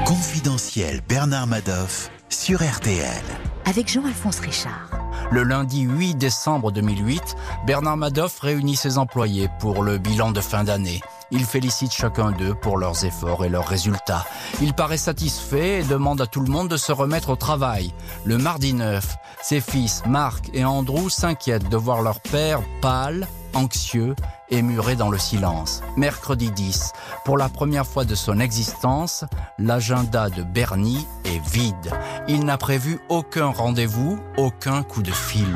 Confidentiel 0.05 1.01
Bernard 1.07 1.47
Madoff 1.47 2.11
sur 2.27 2.61
RTL. 2.61 3.23
Avec 3.65 3.89
Jean-Alphonse 3.89 4.39
Richard. 4.39 4.92
Le 5.33 5.41
lundi 5.41 5.81
8 5.81 6.13
décembre 6.13 6.71
2008, 6.71 7.35
Bernard 7.65 7.97
Madoff 7.97 8.39
réunit 8.39 8.75
ses 8.75 8.99
employés 8.99 9.49
pour 9.59 9.81
le 9.81 9.97
bilan 9.97 10.29
de 10.29 10.39
fin 10.39 10.63
d'année. 10.63 11.01
Il 11.31 11.43
félicite 11.43 11.91
chacun 11.91 12.29
d'eux 12.29 12.53
pour 12.53 12.77
leurs 12.77 13.03
efforts 13.03 13.43
et 13.43 13.49
leurs 13.49 13.67
résultats. 13.67 14.27
Il 14.61 14.75
paraît 14.75 14.97
satisfait 14.97 15.79
et 15.79 15.83
demande 15.83 16.21
à 16.21 16.27
tout 16.27 16.41
le 16.41 16.51
monde 16.51 16.67
de 16.67 16.77
se 16.77 16.91
remettre 16.91 17.31
au 17.31 17.35
travail. 17.35 17.95
Le 18.25 18.37
mardi 18.37 18.75
9, 18.75 19.15
ses 19.41 19.59
fils 19.59 20.03
Marc 20.05 20.51
et 20.53 20.65
Andrew 20.65 21.09
s'inquiètent 21.09 21.67
de 21.67 21.77
voir 21.77 22.03
leur 22.03 22.19
père 22.19 22.61
pâle, 22.79 23.27
anxieux 23.55 24.13
muré 24.61 24.95
dans 24.95 25.09
le 25.09 25.17
silence. 25.17 25.81
Mercredi 25.97 26.51
10, 26.51 26.93
pour 27.25 27.37
la 27.37 27.49
première 27.49 27.87
fois 27.87 28.05
de 28.05 28.15
son 28.15 28.39
existence, 28.39 29.25
l'agenda 29.57 30.29
de 30.29 30.43
Bernie 30.43 31.07
est 31.25 31.43
vide. 31.49 31.91
Il 32.27 32.45
n'a 32.45 32.57
prévu 32.57 32.99
aucun 33.09 33.47
rendez-vous, 33.47 34.19
aucun 34.37 34.83
coup 34.83 35.01
de 35.01 35.11
fil. 35.11 35.47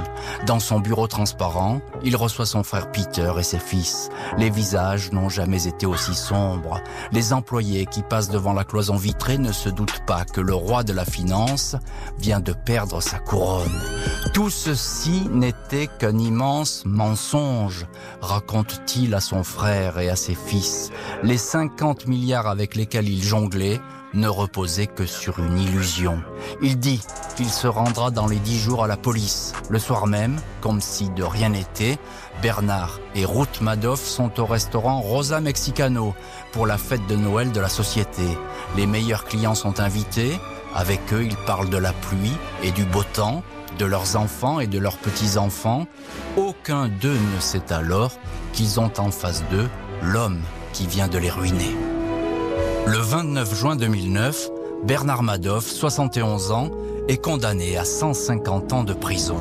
Dans 0.45 0.59
son 0.59 0.79
bureau 0.79 1.07
transparent, 1.07 1.79
il 2.03 2.15
reçoit 2.15 2.45
son 2.45 2.63
frère 2.63 2.91
Peter 2.91 3.31
et 3.37 3.43
ses 3.43 3.59
fils. 3.59 4.09
Les 4.37 4.49
visages 4.49 5.11
n'ont 5.11 5.29
jamais 5.29 5.67
été 5.67 5.85
aussi 5.85 6.15
sombres. 6.15 6.81
Les 7.11 7.33
employés 7.33 7.85
qui 7.85 8.01
passent 8.03 8.29
devant 8.29 8.53
la 8.53 8.63
cloison 8.63 8.95
vitrée 8.95 9.37
ne 9.37 9.51
se 9.51 9.69
doutent 9.69 10.03
pas 10.05 10.25
que 10.25 10.41
le 10.41 10.53
roi 10.53 10.83
de 10.83 10.93
la 10.93 11.05
finance 11.05 11.75
vient 12.17 12.39
de 12.39 12.53
perdre 12.53 13.01
sa 13.01 13.19
couronne. 13.19 13.81
Tout 14.33 14.49
ceci 14.49 15.27
n'était 15.31 15.87
qu'un 15.87 16.17
immense 16.17 16.83
mensonge, 16.85 17.85
raconte 18.21 18.81
il 18.95 19.13
à 19.13 19.19
son 19.19 19.43
frère 19.43 19.99
et 19.99 20.09
à 20.09 20.15
ses 20.15 20.35
fils. 20.35 20.91
Les 21.23 21.37
50 21.37 22.07
milliards 22.07 22.47
avec 22.47 22.75
lesquels 22.75 23.09
il 23.09 23.23
jonglait 23.23 23.79
ne 24.13 24.27
reposaient 24.27 24.87
que 24.87 25.05
sur 25.05 25.39
une 25.39 25.59
illusion. 25.59 26.21
Il 26.61 26.79
dit 26.79 27.01
qu'il 27.35 27.49
se 27.49 27.67
rendra 27.67 28.09
dans 28.11 28.27
les 28.27 28.37
dix 28.37 28.57
jours 28.57 28.83
à 28.83 28.87
la 28.87 28.97
police. 28.97 29.53
Le 29.69 29.79
soir 29.79 30.07
même, 30.07 30.37
comme 30.61 30.81
si 30.81 31.09
de 31.09 31.23
rien 31.23 31.49
n'était, 31.49 31.97
Bernard 32.41 32.99
et 33.15 33.25
Ruth 33.25 33.61
Madoff 33.61 34.01
sont 34.01 34.39
au 34.39 34.45
restaurant 34.45 35.01
Rosa 35.01 35.41
Mexicano 35.41 36.15
pour 36.51 36.65
la 36.67 36.77
fête 36.77 37.05
de 37.07 37.15
Noël 37.15 37.51
de 37.51 37.59
la 37.59 37.69
société. 37.69 38.23
Les 38.75 38.87
meilleurs 38.87 39.25
clients 39.25 39.55
sont 39.55 39.79
invités. 39.79 40.39
Avec 40.77 41.01
eux, 41.11 41.23
ils 41.23 41.35
parlent 41.35 41.71
de 41.71 41.77
la 41.77 41.91
pluie 41.91 42.37
et 42.61 42.71
du 42.71 42.85
beau 42.85 43.03
temps, 43.03 43.41
de 43.79 43.85
leurs 43.85 44.15
enfants 44.15 44.59
et 44.59 44.67
de 44.67 44.77
leurs 44.77 44.97
petits-enfants. 44.97 45.87
Aucun 46.37 46.87
d'eux 46.87 47.17
ne 47.35 47.39
sait 47.39 47.73
alors 47.73 48.11
qu'ils 48.53 48.79
ont 48.79 48.91
en 48.99 49.09
face 49.09 49.43
d'eux 49.49 49.67
l'homme 50.03 50.39
qui 50.73 50.85
vient 50.85 51.07
de 51.07 51.17
les 51.17 51.31
ruiner. 51.31 51.75
Le 52.85 52.99
29 52.99 53.55
juin 53.55 53.75
2009, 53.75 54.49
Bernard 54.83 55.23
Madoff, 55.23 55.65
71 55.65 56.51
ans, 56.51 56.69
est 57.07 57.17
condamné 57.17 57.75
à 57.75 57.83
150 57.83 58.73
ans 58.73 58.83
de 58.83 58.93
prison. 58.93 59.37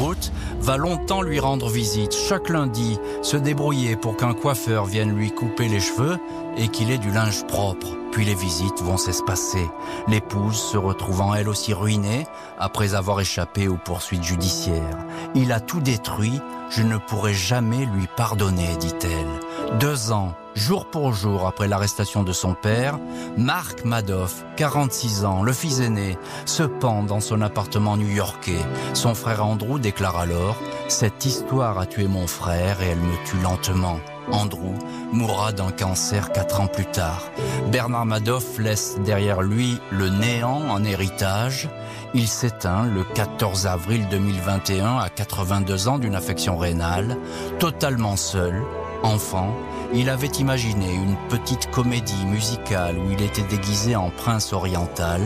Ruth 0.00 0.32
va 0.62 0.76
longtemps 0.76 1.22
lui 1.22 1.40
rendre 1.40 1.68
visite, 1.68 2.14
chaque 2.14 2.48
lundi, 2.48 2.98
se 3.20 3.36
débrouiller 3.36 3.96
pour 3.96 4.16
qu'un 4.16 4.32
coiffeur 4.32 4.84
vienne 4.84 5.10
lui 5.10 5.32
couper 5.32 5.66
les 5.68 5.80
cheveux 5.80 6.18
et 6.56 6.68
qu'il 6.68 6.92
ait 6.92 6.98
du 6.98 7.10
linge 7.10 7.44
propre. 7.46 7.88
Puis 8.12 8.24
les 8.24 8.34
visites 8.34 8.80
vont 8.80 8.96
s'espacer, 8.96 9.66
l'épouse 10.06 10.56
se 10.56 10.76
retrouvant 10.76 11.34
elle 11.34 11.48
aussi 11.48 11.74
ruinée 11.74 12.26
après 12.58 12.94
avoir 12.94 13.20
échappé 13.20 13.66
aux 13.66 13.78
poursuites 13.78 14.22
judiciaires. 14.22 14.98
Il 15.34 15.50
a 15.50 15.60
tout 15.60 15.80
détruit, 15.80 16.40
je 16.70 16.82
ne 16.82 16.96
pourrai 16.96 17.34
jamais 17.34 17.84
lui 17.86 18.06
pardonner, 18.16 18.76
dit-elle. 18.76 19.78
Deux 19.80 20.12
ans, 20.12 20.34
jour 20.54 20.86
pour 20.86 21.12
jour 21.12 21.46
après 21.46 21.68
l'arrestation 21.68 22.22
de 22.22 22.32
son 22.32 22.54
père, 22.54 22.98
Marc 23.36 23.84
Madoff, 23.84 24.44
46 24.56 25.24
ans, 25.24 25.42
le 25.42 25.52
fils 25.52 25.80
aîné, 25.80 26.18
se 26.46 26.62
pend 26.62 27.02
dans 27.02 27.20
son 27.20 27.40
appartement 27.40 27.96
new-yorkais. 27.96 28.64
Son 28.94 29.14
frère 29.14 29.44
Andrew 29.44 29.78
déclare 29.78 30.18
alors 30.18 30.56
Cette 30.88 31.24
histoire 31.24 31.78
a 31.78 31.86
tué 31.86 32.06
mon 32.06 32.26
frère 32.26 32.82
et 32.82 32.88
elle 32.88 32.98
me 32.98 33.24
tue 33.24 33.38
lentement. 33.42 33.98
Andrew 34.30 34.74
mourra 35.12 35.52
d'un 35.52 35.72
cancer 35.72 36.30
quatre 36.32 36.60
ans 36.60 36.68
plus 36.68 36.86
tard. 36.86 37.22
Bernard 37.70 38.06
Madoff 38.06 38.58
laisse 38.58 38.98
derrière 39.04 39.42
lui 39.42 39.78
le 39.90 40.08
néant 40.08 40.62
en 40.70 40.84
héritage. 40.84 41.68
Il 42.14 42.28
s'éteint 42.28 42.86
le 42.86 43.04
14 43.04 43.66
avril 43.66 44.06
2021 44.10 44.98
à 44.98 45.08
82 45.08 45.88
ans 45.88 45.98
d'une 45.98 46.14
affection 46.14 46.56
rénale, 46.56 47.16
totalement 47.58 48.16
seul, 48.16 48.62
enfant. 49.02 49.54
Il 49.94 50.08
avait 50.08 50.26
imaginé 50.26 50.94
une 50.94 51.16
petite 51.28 51.70
comédie 51.70 52.24
musicale 52.24 52.96
où 52.98 53.10
il 53.10 53.20
était 53.20 53.42
déguisé 53.42 53.94
en 53.94 54.08
prince 54.08 54.54
oriental, 54.54 55.20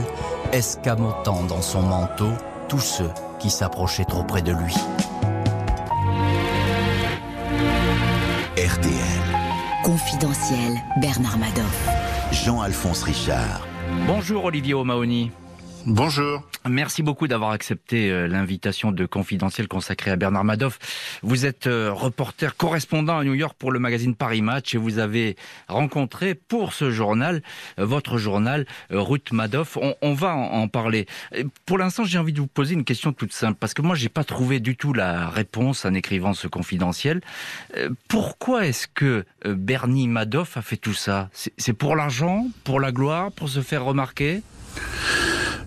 escamotant 0.53 1.45
dans 1.45 1.63
son 1.63 1.83
manteau 1.83 2.31
tous 2.69 2.81
ceux 2.81 3.11
qui 3.39 3.49
s'approchaient 3.49 4.05
trop 4.05 4.25
près 4.25 4.43
de 4.43 4.51
lui. 4.51 4.75
RTL. 8.57 9.23
Confidentiel 9.85 10.73
Bernard 11.01 11.39
Madoff. 11.39 11.89
Jean-Alphonse 12.33 13.05
Richard. 13.05 13.65
Bonjour 14.09 14.47
Olivier 14.47 14.75
O'Mahony. 14.75 15.31
Bonjour. 15.89 16.43
Merci 16.69 17.05
beaucoup 17.05 17.29
d'avoir 17.29 17.53
accepté 17.53 18.11
euh, 18.11 18.27
l'invitation 18.27 18.91
de 18.91 19.07
Confidentiel 19.07 19.69
consacrée 19.69 20.11
à 20.11 20.17
Bernard 20.17 20.43
Madoff. 20.43 20.81
Vous 21.23 21.47
êtes 21.47 21.69
euh, 21.69 21.93
reporter 21.93 22.57
correspondant 22.57 23.19
à 23.19 23.23
New 23.23 23.35
York 23.35 23.55
pour 23.57 23.71
le 23.71 23.79
magazine 23.79 24.17
Paris 24.17 24.43
Match 24.43 24.75
et 24.75 24.79
vous 24.79 24.99
avez 24.99 25.37
rencontré 25.69 26.35
pour 26.35 26.73
ce 26.73 26.91
journal, 26.91 27.41
euh, 27.79 27.85
votre 27.85 28.19
journal, 28.19 28.67
Ruth 28.91 29.31
Madoff. 29.31 29.79
On, 30.03 30.15
va 30.15 30.35
en, 30.35 30.67
parler. 30.67 31.07
Pour 31.67 31.79
l'instant, 31.79 32.03
j'ai 32.03 32.19
envie 32.19 32.33
de 32.33 32.41
vous 32.41 32.49
poser 32.49 32.75
une 32.75 32.85
question 32.85 33.13
toute 33.13 33.33
simple 33.33 33.57
parce 33.61 33.73
que 33.73 33.83
moi, 33.83 33.95
j'ai 33.95 34.09
pas 34.09 34.25
trouvé 34.25 34.59
du 34.59 34.77
tout 34.77 34.93
la 34.93 35.29
réponse 35.29 35.85
en 35.85 35.95
écrivant 35.95 36.35
ce 36.35 36.49
Confidentiel. 36.49 37.21
Pourquoi 38.09 38.67
est-ce 38.67 38.89
que 38.89 39.25
Bernie 39.45 40.09
Madoff 40.09 40.57
a 40.57 40.63
fait 40.63 40.79
tout 40.79 40.95
ça? 40.95 41.31
C'est 41.33 41.75
pour 41.75 41.95
l'argent, 41.95 42.49
pour 42.65 42.81
la 42.81 42.91
gloire, 42.91 43.31
pour 43.31 43.49
se 43.49 43.61
faire 43.61 43.85
remarquer? 43.85 44.43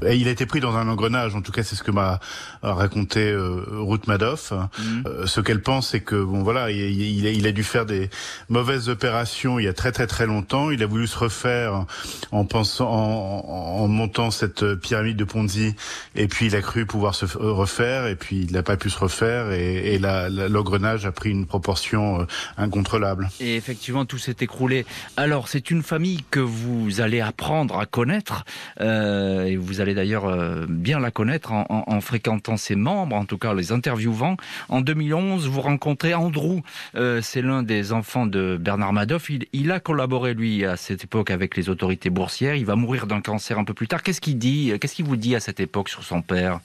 Il 0.04 0.28
a 0.28 0.32
été 0.32 0.46
pris 0.46 0.60
dans 0.60 0.76
un 0.76 0.88
engrenage, 0.88 1.36
en 1.36 1.42
tout 1.42 1.52
cas 1.52 1.64
c'est 1.64 1.76
ce 1.76 1.84
que 1.84 1.92
m'a 1.92 2.20
raconté 2.62 3.32
euh, 3.32 3.64
Ruth 3.70 4.08
Madoff. 4.08 4.52
Mhm. 4.52 5.04
Euh, 5.06 5.26
ce 5.26 5.42
qu'elle 5.42 5.62
pense, 5.62 5.90
c'est 5.90 6.02
que 6.02 6.22
bon 6.22 6.44
voilà, 6.44 6.72
il, 6.72 6.80
il, 6.80 7.48
a, 7.48 7.52
dû 7.52 7.64
faire 7.64 7.86
des 7.86 8.10
mauvaises 8.50 8.90
opérations 8.90 9.60
il 9.60 9.66
y 9.66 9.68
a 9.68 9.74
très 9.74 9.92
très 9.92 10.08
très 10.08 10.26
longtemps. 10.26 10.72
Il 10.72 10.84
a 10.84 10.86
voulu 10.88 11.08
se 11.08 11.18
refaire 11.18 11.86
en 12.32 12.46
pensant, 12.46 12.90
en, 12.90 13.88
montant 13.88 14.32
cette 14.32 14.76
pyramide 14.76 15.18
de 15.18 15.24
Ponzi, 15.24 15.76
et 16.16 16.28
puis 16.28 16.48
il 16.48 16.56
a 16.56 16.62
cru 16.62 16.86
pouvoir 16.86 17.16
se 17.16 17.26
refaire, 17.38 18.08
et 18.08 18.16
puis 18.16 18.42
il 18.44 18.52
n'a 18.52 18.64
pas 18.64 18.78
pu 18.78 18.90
se 18.90 19.00
refaire, 19.00 19.52
et, 19.52 19.96
et 19.96 20.00
l'engrenage 20.00 21.06
a 21.06 21.12
pris 21.12 21.30
une 21.30 21.46
proportion 21.46 22.22
euh, 22.22 22.26
incontrôlable. 22.58 23.30
Et 23.40 23.56
effectivement, 23.56 24.06
tout 24.06 24.18
s'est 24.18 24.38
écroulé. 24.42 24.86
Alors 25.18 25.48
c'est 25.48 25.72
une 25.72 25.84
famille 25.84 26.24
que 26.30 26.40
vous 26.40 27.02
allez 27.02 27.22
apprendre 27.22 27.80
à 27.80 27.86
connaître, 27.86 28.46
euh, 28.80 29.44
et 29.44 29.56
vous 29.56 29.82
allez 29.82 29.89
d'ailleurs 29.94 30.26
euh, 30.26 30.66
bien 30.68 31.00
la 31.00 31.12
connaître 31.12 31.52
en, 31.52 32.02
fréquentant 32.02 32.58
ses 32.58 32.76
membres, 32.76 33.16
en 33.16 33.26
tout 33.26 33.38
cas 33.38 33.54
les 33.54 33.72
interviewant. 33.72 34.38
En 34.70 34.82
2011, 34.82 35.48
vous 35.48 35.62
rencontrez 35.62 36.14
Andrew, 36.14 36.62
euh, 36.96 37.22
c'est 37.22 37.42
l'un 37.42 37.64
des 37.64 37.92
enfants 37.94 38.26
de 38.26 38.58
Bernard 38.60 38.94
Madoff. 38.94 39.30
Il, 39.54 39.72
a 39.72 39.80
collaboré, 39.80 40.34
lui, 40.34 40.66
à 40.66 40.78
cette 40.78 41.04
époque 41.04 41.32
avec 41.32 41.56
les 41.58 41.70
autorités 41.70 42.10
boursières. 42.10 42.56
Il 42.56 42.66
va 42.66 42.76
mourir 42.76 43.08
d'un 43.08 43.22
cancer 43.22 43.60
un 43.60 43.64
peu 43.64 43.74
plus 43.74 43.88
tard. 43.88 44.04
Qu'est-ce 44.04 44.22
qu'il 44.22 44.38
dit 44.38 44.74
Qu'est-ce 44.80 44.96
qu'il 44.96 45.06
vous 45.06 45.18
dit 45.18 45.36
à 45.36 45.40
cette 45.40 45.60
époque 45.60 45.90
sur 45.90 46.04
son 46.04 46.22
père? 46.22 46.60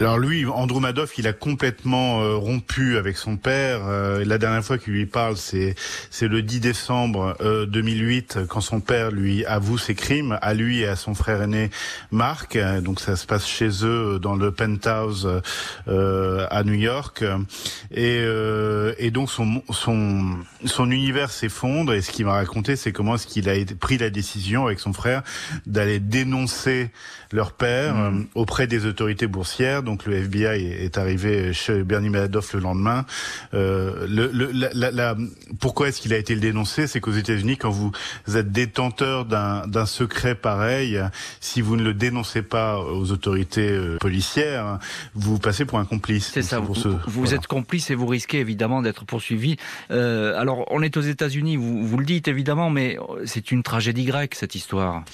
Alors 0.00 0.18
lui, 0.18 0.44
Andrew 0.46 0.80
Madoff, 0.80 1.18
il 1.18 1.26
a 1.26 1.32
complètement 1.32 2.20
euh, 2.20 2.34
rompu 2.34 2.96
avec 2.96 3.16
son 3.16 3.36
père. 3.36 3.80
Euh, 3.84 4.24
la 4.24 4.38
dernière 4.38 4.64
fois 4.64 4.78
qu'il 4.78 4.92
lui 4.92 5.06
parle, 5.06 5.36
c'est 5.36 5.74
c'est 6.10 6.28
le 6.28 6.42
10 6.42 6.60
décembre 6.60 7.36
2008, 7.68 8.36
euh, 8.36 8.46
quand 8.46 8.60
son 8.60 8.80
père 8.80 9.10
lui 9.10 9.44
avoue 9.44 9.78
ses 9.78 9.94
crimes 9.94 10.38
à 10.42 10.54
lui 10.54 10.80
et 10.80 10.88
à 10.88 10.96
son 10.96 11.14
frère 11.14 11.42
aîné 11.42 11.70
Marc. 12.10 12.58
Donc 12.82 13.00
ça 13.00 13.16
se 13.16 13.26
passe 13.26 13.46
chez 13.46 13.84
eux 13.84 14.18
dans 14.20 14.34
le 14.34 14.50
penthouse 14.50 15.28
à 15.86 16.62
New 16.64 16.74
York. 16.74 17.24
Et, 17.94 18.24
et 18.98 19.10
donc 19.10 19.30
son 19.30 19.62
son 19.70 20.36
son 20.64 20.90
univers 20.90 21.30
s'effondre. 21.30 21.92
Et 21.92 22.02
ce 22.02 22.10
qu'il 22.10 22.26
m'a 22.26 22.32
raconté, 22.32 22.76
c'est 22.76 22.92
comment 22.92 23.14
est-ce 23.14 23.26
qu'il 23.26 23.48
a 23.48 23.54
pris 23.78 23.98
la 23.98 24.10
décision 24.10 24.66
avec 24.66 24.80
son 24.80 24.92
frère 24.92 25.22
d'aller 25.66 26.00
dénoncer 26.00 26.90
leur 27.32 27.52
père 27.52 27.94
mmh. 27.94 28.26
auprès 28.34 28.66
des 28.66 28.86
autorités 28.86 29.26
boursières 29.26 29.75
Donc 29.82 30.06
le 30.06 30.14
FBI 30.16 30.66
est 30.66 30.98
arrivé 30.98 31.52
chez 31.52 31.82
Bernie 31.82 32.10
Madoff 32.10 32.54
le 32.54 32.60
lendemain. 32.60 33.04
Euh, 33.54 34.06
le, 34.08 34.30
le, 34.32 34.50
la, 34.52 34.90
la, 34.90 35.16
pourquoi 35.60 35.88
est-ce 35.88 36.00
qu'il 36.00 36.12
a 36.12 36.18
été 36.18 36.34
le 36.34 36.40
dénoncé? 36.40 36.86
C'est 36.86 37.00
qu'aux 37.00 37.12
États-Unis, 37.12 37.56
quand 37.56 37.70
vous 37.70 37.92
êtes 38.34 38.52
détenteur 38.52 39.24
d'un 39.24 39.86
secret 39.86 40.34
pareil, 40.34 41.00
si 41.40 41.60
vous 41.60 41.76
ne 41.76 41.82
le 41.82 41.94
dénoncez 41.94 42.42
pas 42.42 42.78
aux 42.80 43.10
autorités 43.12 43.70
euh, 43.70 43.96
policières, 43.98 44.78
vous 45.14 45.38
passez 45.38 45.64
pour 45.64 45.78
un 45.78 45.84
complice. 45.84 46.30
C'est 46.32 46.42
ça. 46.42 46.58
Vous, 46.58 46.74
vous 47.06 47.34
êtes 47.34 47.46
complice 47.46 47.90
et 47.90 47.94
vous 47.94 48.06
risquez 48.06 48.40
évidemment 48.40 48.82
d'être 48.82 49.04
poursuivi. 49.04 49.56
Euh, 49.90 50.38
alors, 50.38 50.66
on 50.70 50.82
est 50.82 50.96
aux 50.96 51.02
États-Unis. 51.02 51.56
Vous, 51.56 51.86
vous 51.86 51.98
le 51.98 52.04
dites 52.04 52.28
évidemment, 52.28 52.70
mais 52.70 52.96
c'est 53.24 53.50
une 53.50 53.62
tragédie 53.62 54.04
grecque 54.04 54.34
cette 54.34 54.54
histoire. 54.54 55.04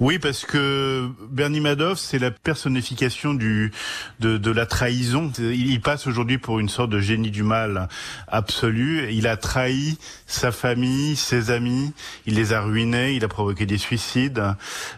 Oui, 0.00 0.18
parce 0.18 0.44
que 0.44 1.08
Bernie 1.30 1.60
Madoff, 1.60 1.98
c'est 1.98 2.18
la 2.18 2.30
personnification 2.30 3.34
du 3.34 3.72
de, 4.20 4.38
de 4.38 4.50
la 4.50 4.66
trahison. 4.66 5.30
Il, 5.38 5.80
passe 5.80 6.06
aujourd'hui 6.06 6.38
pour 6.38 6.60
une 6.60 6.68
sorte 6.68 6.90
de 6.90 7.00
génie 7.00 7.30
du 7.30 7.42
mal 7.42 7.88
absolu. 8.28 9.08
Il 9.10 9.26
a 9.26 9.36
trahi 9.36 9.98
sa 10.26 10.52
famille, 10.52 11.16
ses 11.16 11.50
amis, 11.50 11.92
il 12.26 12.34
les 12.34 12.52
a 12.52 12.60
ruinés, 12.60 13.14
il 13.14 13.24
a 13.24 13.28
provoqué 13.28 13.66
des 13.66 13.78
suicides. 13.78 14.42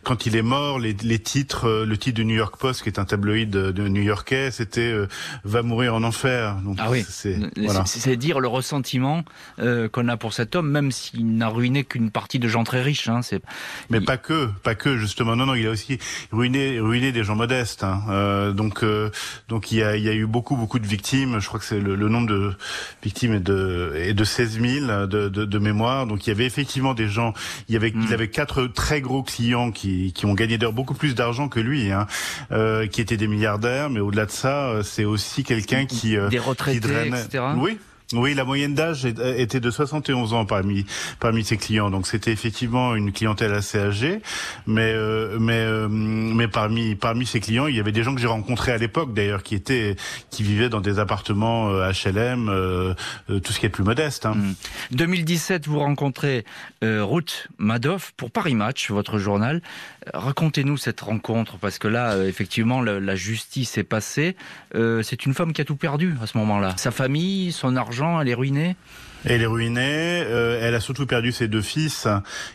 Quand 0.03 0.27
il 0.27 0.37
est 0.37 0.43
mort, 0.43 0.79
les, 0.79 0.95
les 1.03 1.19
titres, 1.19 1.85
le 1.87 1.97
titre 1.97 2.17
du 2.17 2.25
New 2.25 2.37
York 2.37 2.57
Post, 2.59 2.83
qui 2.83 2.89
est 2.89 2.99
un 2.99 3.05
tabloïd 3.05 3.51
de 3.51 3.89
New-Yorkais, 3.89 4.51
c'était 4.51 4.81
euh, 4.81 5.09
va 5.45 5.63
mourir 5.63 5.95
en 5.95 6.03
enfer. 6.03 6.57
Donc, 6.65 6.77
ah 6.81 6.91
oui, 6.91 7.05
c'est 7.09 7.39
voilà. 7.57 7.85
dire 8.17 8.41
le 8.41 8.49
ressentiment 8.49 9.25
euh, 9.59 9.89
qu'on 9.89 10.09
a 10.09 10.17
pour 10.17 10.33
cet 10.33 10.57
homme, 10.57 10.71
même 10.71 10.91
s'il 10.91 11.37
n'a 11.37 11.49
ruiné 11.49 11.85
qu'une 11.85 12.11
partie 12.11 12.39
de 12.39 12.49
gens 12.49 12.65
très 12.65 12.83
riches. 12.83 13.09
Hein, 13.09 13.21
Mais 13.91 14.01
pas 14.01 14.17
que, 14.17 14.49
pas 14.63 14.75
que 14.75 14.97
justement. 14.97 15.37
Non, 15.37 15.47
non, 15.47 15.55
il 15.55 15.67
a 15.67 15.71
aussi 15.71 15.99
ruiné, 16.33 16.81
ruiné 16.81 17.13
des 17.13 17.25
gens 17.25 17.37
modestes. 17.37 17.85
Hein. 17.85 18.03
Euh, 18.09 18.53
donc, 18.53 18.84
euh, 18.85 19.11
donc 19.49 19.73
il 19.73 19.79
y 19.79 19.83
a, 19.83 19.97
y 19.97 20.09
a 20.09 20.15
eu 20.15 20.27
beaucoup, 20.27 20.57
beaucoup 20.57 20.79
de 20.79 20.87
victimes. 20.87 21.39
Je 21.41 21.49
crois 21.49 21.61
que 21.61 21.67
c'est 21.67 21.81
le, 21.81 21.95
le, 21.95 22.09
nombre 22.09 22.29
de 22.29 22.53
victimes 23.03 23.35
est 23.35 23.41
de, 23.41 23.93
est 23.97 24.15
de 24.15 24.25
16 24.25 24.61
000 24.61 25.07
de, 25.07 25.29
de, 25.29 25.45
de, 25.45 25.59
mémoire. 25.59 26.07
Donc 26.07 26.27
il 26.27 26.31
y 26.31 26.33
avait 26.33 26.47
effectivement 26.47 26.95
des 26.95 27.09
gens. 27.09 27.35
Il 27.69 27.75
y 27.75 27.77
avait, 27.77 27.89
il 27.89 27.97
mm. 27.97 28.13
avait 28.13 28.29
quatre 28.29 28.67
très 28.67 29.01
gros 29.01 29.23
clients 29.23 29.71
qui, 29.71 30.13
qui 30.13 30.27
ont 30.27 30.35
gagné 30.35 30.59
d'ailleurs 30.59 30.73
beaucoup 30.73 30.95
plus 30.95 31.15
d'argent 31.15 31.49
que 31.49 31.61
lui, 31.61 31.91
hein, 31.91 32.07
euh, 32.53 32.87
qui 32.87 33.01
étaient 33.01 33.17
des 33.17 33.29
milliardaires. 33.29 33.91
Mais 33.91 34.01
au-delà 34.01 34.27
de 34.27 34.31
ça, 34.31 34.69
euh, 34.69 34.83
c'est 34.83 35.05
aussi 35.05 35.45
quelqu'un 35.45 35.87
qui 35.87 36.17
euh, 36.17 36.29
des 36.29 36.39
retraités, 36.39 36.81
qui 36.81 36.87
drainait... 36.87 37.23
etc. 37.23 37.45
Oui, 37.57 37.79
oui, 38.17 38.35
la 38.35 38.45
moyenne 38.45 38.75
d'âge 38.75 39.05
était 39.05 39.61
de 39.61 39.71
71 39.71 40.33
ans 40.35 40.45
parmi 40.45 40.87
parmi 41.21 41.45
ses 41.45 41.57
clients, 41.57 41.91
donc 41.91 42.07
c'était 42.07 42.33
effectivement 42.33 42.95
une 42.95 43.13
clientèle 43.13 43.53
assez 43.53 43.79
âgée, 43.79 44.21
mais 44.67 44.93
euh, 44.93 45.39
mais 45.41 45.61
euh, 45.61 45.89
mais 45.89 46.49
parmi 46.49 46.95
parmi 46.95 47.27
ses 47.27 47.41
clients, 47.41 47.67
il 47.67 47.77
y 47.77 47.81
avait 47.81 47.93
des 47.93 48.03
gens 48.03 48.15
que 48.15 48.21
j'ai 48.21 48.27
rencontrés 48.27 48.73
à 48.73 48.79
l'époque 48.79 49.15
d'ailleurs 49.15 49.43
qui 49.43 49.55
étaient 49.55 49.97
qui 50.31 50.43
vivaient 50.43 50.69
dans 50.69 50.81
des 50.81 50.99
appartements 50.99 51.71
HLM, 51.71 52.49
euh, 52.49 52.95
tout 53.27 53.53
ce 53.53 53.61
qui 53.61 53.67
est 53.67 53.71
plus 53.71 53.85
modeste. 53.85 54.27
Hein. 54.27 54.37
2017, 54.93 55.67
hmm. 55.67 55.71
vous 55.71 55.79
rencontrez 55.79 56.45
Ruth 56.83 57.49
Madoff 57.59 58.13
pour 58.17 58.31
Paris 58.31 58.55
Match, 58.55 58.91
votre 58.91 59.19
journal. 59.19 59.63
Racontez-nous 60.13 60.77
cette 60.77 61.01
rencontre 61.01 61.57
parce 61.57 61.79
que 61.79 61.89
là, 61.89 62.25
effectivement, 62.25 62.83
la, 62.83 63.01
la 63.01 63.17
justice 63.17 63.79
est 63.79 63.85
passée. 63.85 64.37
C'est 64.75 65.27
une 65.27 65.35
femme 65.35 65.53
qui 65.53 65.61
a 65.61 65.65
tout 65.65 65.77
perdu 65.77 66.15
à 66.23 66.27
ce 66.27 66.37
moment-là. 66.39 66.75
Sa 66.77 66.91
famille, 66.91 67.53
son 67.53 67.77
argent 67.77 68.04
elle 68.21 68.29
est 68.29 68.35
ruinée 68.35 68.77
elle 69.25 69.43
est 69.43 69.47
ruinée. 69.47 70.23
Euh, 70.27 70.59
elle 70.63 70.75
a 70.75 70.81
surtout 70.81 71.07
perdu 71.07 71.33
ses 71.33 71.49
deux 71.49 71.63
fils, 71.63 72.09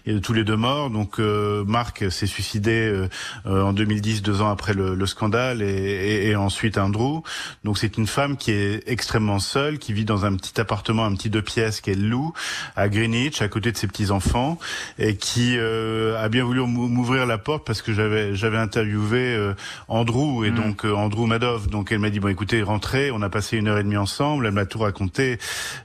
et 0.06 0.20
tous 0.22 0.34
les 0.34 0.44
deux 0.44 0.56
morts. 0.56 0.90
Donc 0.90 1.20
euh, 1.20 1.64
Marc 1.66 2.10
s'est 2.12 2.28
suicidé 2.28 2.72
euh, 2.72 3.08
en 3.46 3.74
2010, 3.74 4.22
deux 4.22 4.42
ans 4.42 4.50
après 4.50 4.74
le, 4.74 4.96
le 4.96 5.06
scandale, 5.06 5.62
et, 5.62 5.66
et, 5.66 6.28
et, 6.30 6.36
ensuite 6.36 6.78
Andrew. 6.78 7.22
Donc 7.64 7.78
c'est 7.78 7.98
une 7.98 8.08
femme 8.08 8.38
qui 8.38 8.52
est 8.52 8.84
extrêmement 8.88 9.40
seule, 9.40 9.80
qui 9.80 9.94
vit 9.94 10.06
dans 10.06 10.26
un 10.26 10.36
petit 10.36 10.60
appartement, 10.60 11.06
un 11.06 11.16
petit 11.16 11.30
deux 11.30 11.42
pièces 11.42 11.82
qu'elle 11.82 12.08
loue 12.08 12.34
à 12.76 12.90
Greenwich, 12.90 13.42
à 13.42 13.48
côté 13.48 13.72
de 13.72 13.78
ses 13.78 13.88
petits 13.88 14.12
enfants, 14.12 14.58
et 14.98 15.16
qui 15.16 15.58
a 15.60 16.30
bien 16.30 16.44
voulu 16.44 16.62
m'ouvrir 16.62 17.26
la 17.26 17.38
porte 17.38 17.66
parce 17.66 17.82
que 17.82 17.94
j'avais 17.94 18.36
j'avais 18.36 18.58
interviewé 18.58 19.54
Andrew 19.88 20.46
et 20.46 20.52
mm. 20.52 20.56
donc 20.56 20.86
Andrew 20.86 21.26
Madoff. 21.26 21.68
Donc 21.68 21.92
elle 21.92 22.00
m'a 22.00 22.10
dit 22.10 22.20
bon 22.20 22.30
écoutez 22.30 22.62
rentrez. 22.62 23.12
On 23.12 23.22
a 23.22 23.30
passé 23.30 23.58
une 23.58 23.68
heure 23.68 23.78
et 23.78 23.84
demie 23.84 23.98
ensemble. 23.98 24.46
Elle 24.46 24.54
m'a 24.54 24.66
tout 24.66 24.80
raconté. 24.80 25.40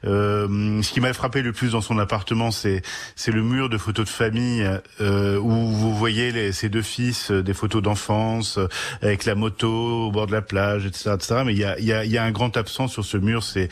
Euh, 0.05 0.74
ce 0.83 0.93
qui 0.93 1.01
m'a 1.01 1.13
frappé 1.13 1.43
le 1.43 1.53
plus 1.53 1.73
dans 1.73 1.81
son 1.81 1.99
appartement, 1.99 2.51
c'est 2.51 2.83
le 3.27 3.43
mur 3.43 3.69
de 3.69 3.79
photos 3.79 4.07
de 4.07 4.11
famille 4.11 4.69
euh, 5.01 5.39
où 5.39 5.51
vous 5.51 5.95
voyez 5.95 6.33
les, 6.33 6.53
ses 6.53 6.69
deux 6.69 6.83
fils, 6.83 7.31
euh, 7.31 7.43
des 7.43 7.55
photos 7.55 7.83
d'enfance 7.83 8.59
euh, 8.59 8.69
avec 9.03 9.25
la 9.25 9.35
moto 9.35 10.07
au 10.07 10.11
bord 10.11 10.27
de 10.27 10.33
la 10.33 10.43
plage, 10.43 10.87
etc., 10.87 11.11
etc. 11.15 11.43
Mais 11.45 11.53
il 11.53 11.59
y 11.59 11.65
a 11.65 11.79
y 11.81 11.93
a, 11.93 12.05
y 12.05 12.19
a 12.19 12.25
un 12.25 12.31
grand 12.31 12.57
absent 12.57 12.89
sur 12.89 13.05
ce 13.05 13.17
mur, 13.17 13.43
c'est 13.43 13.69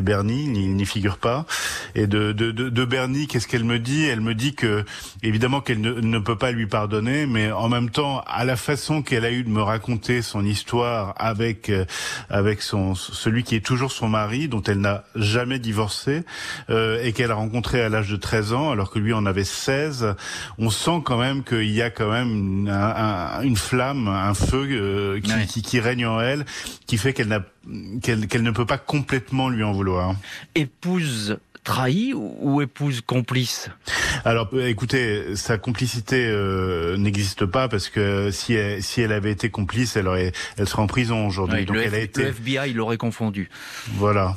Bernie, 0.00 0.44
il 0.44 0.76
n'y 0.76 0.86
figure 0.86 1.18
pas. 1.18 1.46
Et 1.94 2.06
de 2.06 2.32
de 2.32 2.50
de, 2.50 2.68
de 2.68 2.84
Bernie, 2.84 3.26
qu'est-ce 3.26 3.48
qu'elle 3.48 3.64
me 3.64 3.78
dit? 3.78 4.04
Elle 4.06 4.20
me 4.20 4.34
dit 4.34 4.54
que 4.54 4.84
évidemment 5.22 5.60
qu'elle 5.60 5.80
ne, 5.80 6.18
peut 6.18 6.36
pas 6.36 6.52
lui 6.52 6.66
pardonner, 6.66 7.26
mais 7.26 7.50
en 7.50 7.68
même 7.68 7.90
temps, 7.90 8.22
à 8.26 8.44
la 8.44 8.56
façon 8.56 9.02
qu'elle 9.02 9.24
a 9.24 9.30
eu 9.30 9.42
de 9.42 9.50
me 9.50 9.62
raconter 9.62 10.22
son 10.22 10.44
histoire 10.44 11.14
avec 11.18 11.70
avec 12.30 12.62
son 12.62 12.94
celui 12.94 13.42
qui 13.42 13.56
est 13.56 13.64
toujours 13.64 13.92
son 13.92 14.08
mari, 14.08 14.48
dont 14.48 14.62
elle 14.62 14.80
n'a 14.80 15.04
jamais 15.14 15.58
divorcé, 15.58 16.22
euh, 16.70 17.02
et 17.02 17.12
qu'elle 17.12 17.30
a 17.30 17.34
rencontré 17.34 17.82
à 17.82 17.88
l'âge 17.88 18.10
de 18.10 18.16
13 18.16 18.52
ans, 18.52 18.70
alors 18.70 18.90
que 18.90 18.98
lui 18.98 19.12
en 19.12 19.26
avait 19.26 19.44
16, 19.44 20.14
on 20.58 20.70
sent 20.70 21.02
quand 21.04 21.18
même 21.18 21.44
qu'il 21.44 21.70
y 21.70 21.82
a 21.82 21.90
quand 21.90 22.10
même 22.10 22.68
une 23.42 23.56
flamme, 23.56 24.08
un 24.08 24.34
feu 24.34 24.66
euh, 24.70 25.20
qui, 25.48 25.62
qui, 25.62 25.80
règne 25.80 26.06
en 26.06 26.20
elle, 26.20 26.44
qui 26.86 26.98
fait 26.98 27.12
qu'elle 27.12 27.28
n'a 27.28 27.44
qu'elle 28.00 28.42
ne 28.42 28.50
peut 28.52 28.66
pas 28.66 28.78
complètement 28.78 29.48
lui 29.48 29.64
en 29.64 29.72
vouloir. 29.72 30.14
Épouse 30.54 31.38
trahie 31.64 32.14
ou 32.14 32.62
épouse 32.62 33.00
complice? 33.00 33.70
Alors, 34.24 34.48
euh, 34.52 34.68
écoutez, 34.68 35.34
sa 35.34 35.58
complicité 35.58 36.32
n'existe 36.96 37.44
pas 37.44 37.68
parce 37.68 37.88
que 37.88 38.30
si 38.30 38.54
elle, 38.54 38.82
si 38.84 39.00
elle 39.00 39.10
avait 39.10 39.32
été 39.32 39.50
complice, 39.50 39.96
elle 39.96 40.06
aurait, 40.06 40.32
elle 40.56 40.68
serait 40.68 40.82
en 40.82 40.86
prison 40.86 41.26
aujourd'hui. 41.26 41.64
Donc, 41.64 41.76
elle 41.76 41.94
a 41.94 41.98
été. 41.98 42.22
Le 42.22 42.28
FBI 42.28 42.72
l'aurait 42.72 42.98
confondu. 42.98 43.50
Voilà. 43.94 44.36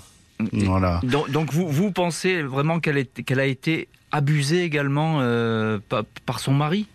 Voilà. 0.54 1.00
Donc, 1.04 1.30
donc, 1.32 1.54
vous, 1.54 1.68
vous 1.68 1.92
pensez 1.92 2.42
vraiment 2.42 2.80
qu'elle 2.80 3.06
qu'elle 3.08 3.40
a 3.40 3.46
été 3.46 3.88
abusée 4.12 4.64
également 4.64 5.18
euh, 5.20 5.80
par 6.26 6.40
son 6.40 6.54
mari? 6.54 6.88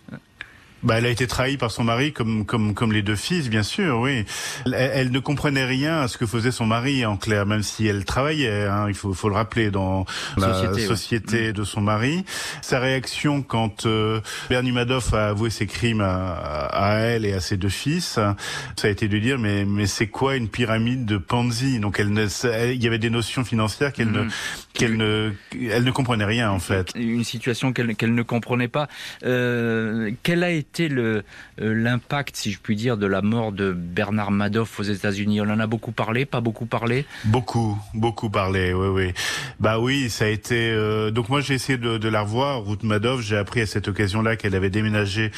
Bah, 0.85 0.99
elle 0.99 1.07
a 1.07 1.11
été 1.11 1.27
trahie 1.27 1.57
par 1.57 1.70
son 1.70 1.85
mari, 1.85 2.12
comme 2.12 2.44
comme 2.44 2.75
comme 2.75 2.92
les 2.92 3.03
deux 3.03 3.16
fils, 3.16 3.49
bien 3.49 3.62
sûr. 3.62 3.99
Oui, 3.99 4.25
elle, 4.66 4.75
elle, 4.75 5.11
ne 5.11 5.18
comprenait 5.18 5.64
rien 5.64 6.01
à 6.01 6.09
ce 6.09 6.18
que 6.18 6.27
faisait 6.27 6.51
son 6.51 6.66
mari, 6.66 7.05
en 7.07 7.16
clair, 7.16 7.47
même 7.47 7.62
si 7.62 7.87
elle 7.87 8.05
travaillait. 8.05 8.66
Hein, 8.66 8.87
il 8.88 8.94
faut 8.94 9.14
faut 9.14 9.29
le 9.29 9.35
rappeler 9.35 9.70
dans 9.70 10.05
la 10.37 10.55
société, 10.79 11.53
de 11.53 11.64
son 11.64 11.81
mari. 11.81 12.25
Sa 12.62 12.79
réaction 12.79 13.42
quand 13.42 13.87
euh, 13.87 14.20
Bernie 14.51 14.73
Madoff 14.73 15.14
a 15.14 15.29
avoué 15.29 15.51
ses 15.51 15.66
crimes 15.66 16.01
à, 16.01 16.35
à, 16.35 16.94
elle 16.97 17.25
et 17.25 17.33
à 17.33 17.40
ses 17.40 17.57
deux 17.57 17.68
fils, 17.68 18.05
ça 18.05 18.37
a 18.83 18.88
été 18.88 19.09
de 19.09 19.18
dire 19.18 19.38
mais 19.38 19.64
mais 19.64 19.87
c'est 19.87 20.09
quoi 20.09 20.37
une 20.37 20.49
pyramide 20.49 21.07
de 21.07 21.16
Ponzi? 21.16 21.81
Donc 21.81 21.99
elle 21.99 22.12
ne, 22.12 22.27
il 22.73 22.83
y 22.83 22.87
avait 22.87 22.99
des 22.99 23.11
notions 23.11 23.44
financières 23.44 23.92
qu'elle 23.92 24.11
ne 24.11 24.23
mhm. 24.23 24.31
qu'elle 24.75 24.97
ne 24.97 25.33
elle 25.70 25.85
ne 25.85 25.90
comprenait 25.90 26.25
rien 26.25 26.51
en 26.51 26.59
fait. 26.59 26.92
Une 26.94 27.25
situation 27.25 27.73
qu'elle 27.73 27.97
qu'elle 27.97 28.14
ne 28.14 28.23
comprenait 28.23 28.68
pas. 28.68 28.88
Euh, 29.25 30.11
quelle 30.23 30.42
a 30.42 30.51
été 30.51 30.74
euh, 30.81 31.23
l'impact, 31.59 32.37
si 32.37 32.51
je 32.51 32.59
puis 32.59 32.77
dire, 32.77 32.97
de 32.97 33.07
la 33.07 33.23
mort 33.23 33.53
de 33.53 33.73
Bernard 33.73 34.31
Madoff 34.31 34.81
aux 34.81 34.85
États-Unis 34.85 35.41
On 35.41 35.45
en 35.45 35.61
a 35.61 35.67
beaucoup 35.67 35.93
parlé, 35.93 36.25
pas 36.25 36.41
beaucoup 36.41 36.67
parlé 36.67 37.07
Beaucoup, 37.25 37.79
beaucoup 37.95 38.31
parlé. 38.31 38.73
Oui, 38.75 38.89
oui. 38.89 39.13
Bah 39.61 39.79
oui, 39.79 40.11
ça 40.11 40.25
a 40.25 40.29
été. 40.29 40.71
Euh, 40.71 41.11
donc 41.11 41.29
moi, 41.29 41.41
j'ai 41.41 41.55
essayé 41.55 41.79
de, 41.79 41.99
de, 41.99 42.09
la 42.09 42.23
revoir, 42.23 42.65
Ruth 42.65 42.83
Madoff. 42.83 43.21
J'ai 43.21 43.37
appris 43.37 43.61
à 43.61 43.67
cette 43.67 43.89
occasion-là 43.89 44.37
qu'elle 44.37 44.55
avait 44.55 44.71
déménagé 44.71 45.31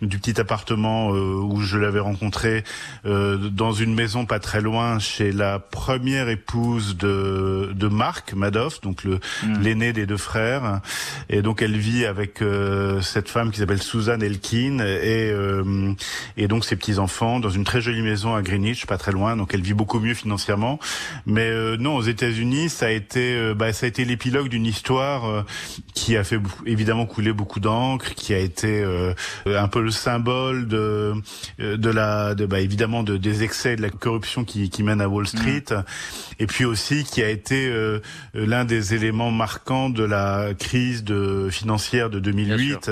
du 0.00 0.18
petit 0.18 0.40
appartement 0.40 1.12
euh, 1.12 1.34
où 1.34 1.60
je 1.60 1.78
l'avais 1.78 2.00
rencontré 2.00 2.64
dans 3.04 3.72
une 3.72 3.94
maison 3.94 4.26
pas 4.26 4.38
très 4.38 4.60
loin 4.60 4.98
chez 4.98 5.32
la 5.32 5.58
première 5.58 6.28
épouse 6.28 6.96
de, 6.96 7.72
de 7.74 7.88
Marc 7.88 8.34
Madoff, 8.34 8.80
donc 8.80 9.04
le 9.04 9.20
hmm. 9.42 9.62
l'aîné 9.62 9.92
des 9.92 10.06
deux 10.06 10.16
frères. 10.16 10.80
Et 11.28 11.42
donc 11.42 11.62
elle 11.62 11.76
vit 11.76 12.06
avec 12.06 12.42
cette 13.02 13.28
femme 13.28 13.50
qui 13.50 13.58
s'appelle 13.58 13.82
Suzanne 13.82 14.22
Elkin 14.22 14.83
et, 14.86 15.30
euh, 15.30 15.92
et 16.36 16.48
donc 16.48 16.64
ses 16.64 16.76
petits 16.76 16.98
enfants 16.98 17.40
dans 17.40 17.50
une 17.50 17.64
très 17.64 17.80
jolie 17.80 18.02
maison 18.02 18.34
à 18.34 18.42
Greenwich, 18.42 18.86
pas 18.86 18.98
très 18.98 19.12
loin. 19.12 19.36
Donc 19.36 19.54
elle 19.54 19.62
vit 19.62 19.74
beaucoup 19.74 20.00
mieux 20.00 20.14
financièrement. 20.14 20.78
Mais 21.26 21.48
euh, 21.48 21.76
non, 21.76 21.96
aux 21.96 22.02
États-Unis, 22.02 22.68
ça 22.68 22.86
a 22.86 22.90
été, 22.90 23.34
euh, 23.34 23.54
bah, 23.54 23.72
ça 23.72 23.86
a 23.86 23.88
été 23.88 24.04
l'épilogue 24.04 24.48
d'une 24.48 24.66
histoire 24.66 25.44
qui 25.94 26.16
a 26.16 26.24
fait 26.24 26.38
évidemment 26.66 27.06
couler 27.06 27.32
beaucoup 27.32 27.60
d'encre, 27.60 28.14
qui 28.14 28.34
a 28.34 28.38
été 28.38 28.84
un 29.46 29.68
peu 29.68 29.80
le 29.80 29.90
symbole 29.90 30.68
de 30.68 31.14
de 31.58 31.90
la, 31.90 32.34
de, 32.34 32.46
bah, 32.46 32.60
évidemment 32.60 33.02
de, 33.02 33.16
des 33.16 33.42
excès 33.42 33.76
de 33.76 33.82
la 33.82 33.90
corruption 33.90 34.44
qui, 34.44 34.70
qui 34.70 34.82
mène 34.82 35.00
à 35.00 35.08
Wall 35.08 35.26
Street, 35.26 35.64
mmh. 35.70 35.82
et 36.40 36.46
puis 36.46 36.64
aussi 36.64 37.04
qui 37.04 37.22
a 37.22 37.28
été 37.28 37.72
l'un 38.34 38.64
des 38.64 38.94
éléments 38.94 39.30
marquants 39.30 39.90
de 39.90 40.04
la 40.04 40.48
crise 40.58 41.04
de 41.04 41.48
financière 41.50 42.10
de 42.10 42.18
2008, 42.18 42.90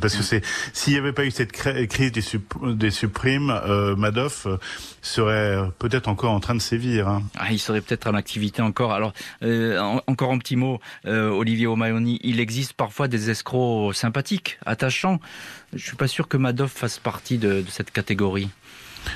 parce 0.00 0.16
que 0.16 0.22
c'est 0.22 0.42
s'il 0.90 1.00
n'y 1.00 1.06
avait 1.06 1.12
pas 1.12 1.24
eu 1.24 1.30
cette 1.30 1.52
crise 1.52 2.10
des, 2.10 2.90
supprimes, 2.90 3.50
euh, 3.50 3.94
Madoff 3.94 4.48
serait 5.02 5.56
peut-être 5.78 6.08
encore 6.08 6.32
en 6.32 6.40
train 6.40 6.56
de 6.56 6.60
sévir. 6.60 7.06
Hein. 7.06 7.22
Ah, 7.38 7.52
il 7.52 7.60
serait 7.60 7.80
peut-être 7.80 8.08
en 8.08 8.14
activité 8.14 8.60
encore. 8.60 8.92
Alors, 8.92 9.12
encore 10.08 10.32
un 10.32 10.38
petit 10.38 10.56
mot, 10.56 10.80
Olivier 11.04 11.68
O'Mahony, 11.68 12.18
il 12.24 12.40
existe 12.40 12.72
parfois 12.72 13.06
des 13.06 13.30
escrocs 13.30 13.94
sympathiques, 13.94 14.58
attachants. 14.66 15.20
Je 15.72 15.86
suis 15.86 15.96
pas 15.96 16.08
sûr 16.08 16.26
que 16.26 16.36
Madoff 16.36 16.72
fasse 16.72 16.98
partie 16.98 17.38
de 17.38 17.62
cette 17.68 17.92
catégorie. 17.92 18.50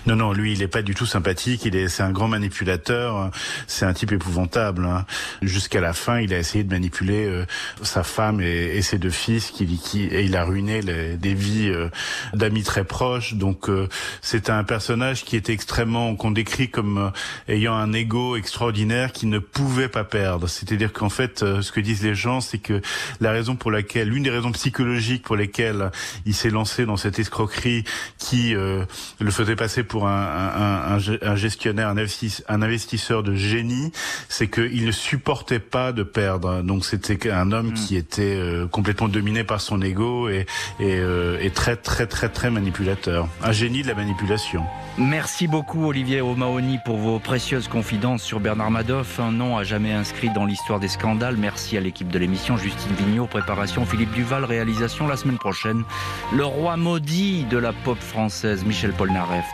Non, 0.07 0.17
non, 0.17 0.33
lui, 0.33 0.53
il 0.53 0.63
est 0.63 0.69
pas 0.69 0.83
du 0.83 0.95
tout 0.95 1.07
sympathique. 1.07 1.65
Il 1.65 1.77
est, 1.77 1.89
c'est 1.89 2.03
un 2.03 2.11
grand 2.11 2.29
manipulateur. 2.29 3.31
C'est 3.67 3.87
un 3.87 3.93
type 3.93 4.13
épouvantable. 4.13 4.85
Hein. 4.85 5.07
Jusqu'à 5.43 5.81
la 5.81 5.93
fin, 5.93 6.21
il 6.21 6.33
a 6.35 6.39
essayé 6.39 6.65
de 6.65 6.71
manipuler 6.71 7.27
euh, 7.27 7.47
sa 7.83 8.03
femme 8.03 8.41
et, 8.41 8.83
ses 8.83 8.99
deux 8.99 9.11
fils, 9.11 9.51
qui, 9.51 9.67
qui, 9.79 10.05
et 10.05 10.23
il 10.23 10.37
a 10.37 10.45
ruiné 10.45 10.83
les, 10.83 11.17
des 11.17 11.35
vies 11.35 11.69
euh, 11.69 11.89
d'amis 12.35 12.63
très 12.63 12.85
proches. 12.85 13.35
Donc, 13.35 13.69
euh, 13.69 13.89
c'est 14.21 14.51
un 14.51 14.65
personnage 14.65 15.25
qui 15.25 15.37
est 15.37 15.49
extrêmement, 15.49 16.15
qu'on 16.17 16.31
décrit 16.31 16.71
comme 16.71 17.13
ayant 17.49 17.75
un 17.75 17.93
ego 17.93 18.37
extraordinaire 18.37 19.13
qui 19.13 19.27
ne 19.27 19.39
pouvait 19.39 19.89
pas 19.89 20.05
perdre. 20.05 20.49
C'est-à-dire 20.49 20.93
qu'en 20.93 21.09
fait, 21.09 21.41
ce 21.41 21.73
que 21.73 21.81
disent 21.81 22.03
les 22.03 22.15
gens, 22.15 22.41
c'est 22.41 22.59
que 22.59 22.81
la 23.21 23.33
raison 23.33 23.57
pour 23.57 23.71
laquelle, 23.71 24.09
l'une 24.09 24.23
des 24.23 24.31
raisons 24.31 24.53
psychologiques 24.53 25.23
pour 25.23 25.37
lesquelles 25.37 25.91
il 26.27 26.35
s'est 26.35 26.51
lancé 26.51 26.85
dans 26.87 26.97
cette 26.97 27.19
escroquerie 27.19 27.85
qui 28.19 28.53
le 28.55 29.31
faisait 29.31 29.57
passer 29.57 29.74
pour 29.83 30.07
un, 30.07 30.99
gestionnaire, 31.35 31.89
un, 31.89 32.63
investisseur 32.63 33.23
de 33.23 33.35
génie, 33.35 33.93
c'est 34.29 34.49
qu'il 34.49 34.87
ne 34.87 34.93
supportait 34.93 35.59
pas 35.59 35.93
de 35.93 36.03
perdre. 36.03 36.63
Donc 36.63 36.85
c'était 36.85 37.31
un 37.31 37.53
homme 37.53 37.71
hmm. 37.71 37.75
qui 37.75 37.97
était 37.97 38.37
euh, 38.37 38.67
complètement 38.67 39.09
dominé 39.09 39.45
par 39.45 39.61
son 39.61 39.81
ego 39.83 40.29
et, 40.29 40.47
euh, 40.81 41.39
et, 41.41 41.51
très 41.51 41.77
très 41.77 42.07
très 42.07 42.29
très 42.29 42.51
manipulateur. 42.51 43.29
Un 43.43 43.53
génie 43.53 43.83
de 43.83 43.89
la 43.89 43.95
manipulation. 43.95 44.63
Merci 44.97 45.49
beaucoup 45.49 45.87
Olivier 45.87 46.21
O'Mahony 46.21 46.79
pour 46.85 46.97
vos 46.97 47.19
précieuses 47.19 47.69
confidences 47.69 48.23
sur 48.23 48.41
Bernard 48.41 48.71
Madoff, 48.71 49.19
un 49.19 49.33
nom 49.33 49.57
à 49.57 49.65
jamais 49.65 49.93
inscrit 49.93 50.31
dans 50.31 50.45
l'histoire 50.45 50.81
des 50.81 50.89
scandales. 50.89 51.37
Merci 51.37 51.77
à 51.77 51.81
l'équipe 51.81 52.09
de 52.09 52.19
l'émission, 52.19 52.57
Justine 52.57 52.95
Vignot, 52.95 53.27
préparation, 53.27 53.85
Philippe 53.87 54.13
Duval, 54.13 54.45
réalisation 54.45 55.07
la 55.07 55.17
semaine 55.17 55.39
prochaine. 55.39 55.83
Le 56.33 56.45
roi 56.45 56.77
maudit 56.77 57.45
de 57.45 57.59
la 57.59 57.73
pop 57.73 57.99
française, 57.99 58.65
Michel 58.65 58.93
Polnareff. 58.93 59.45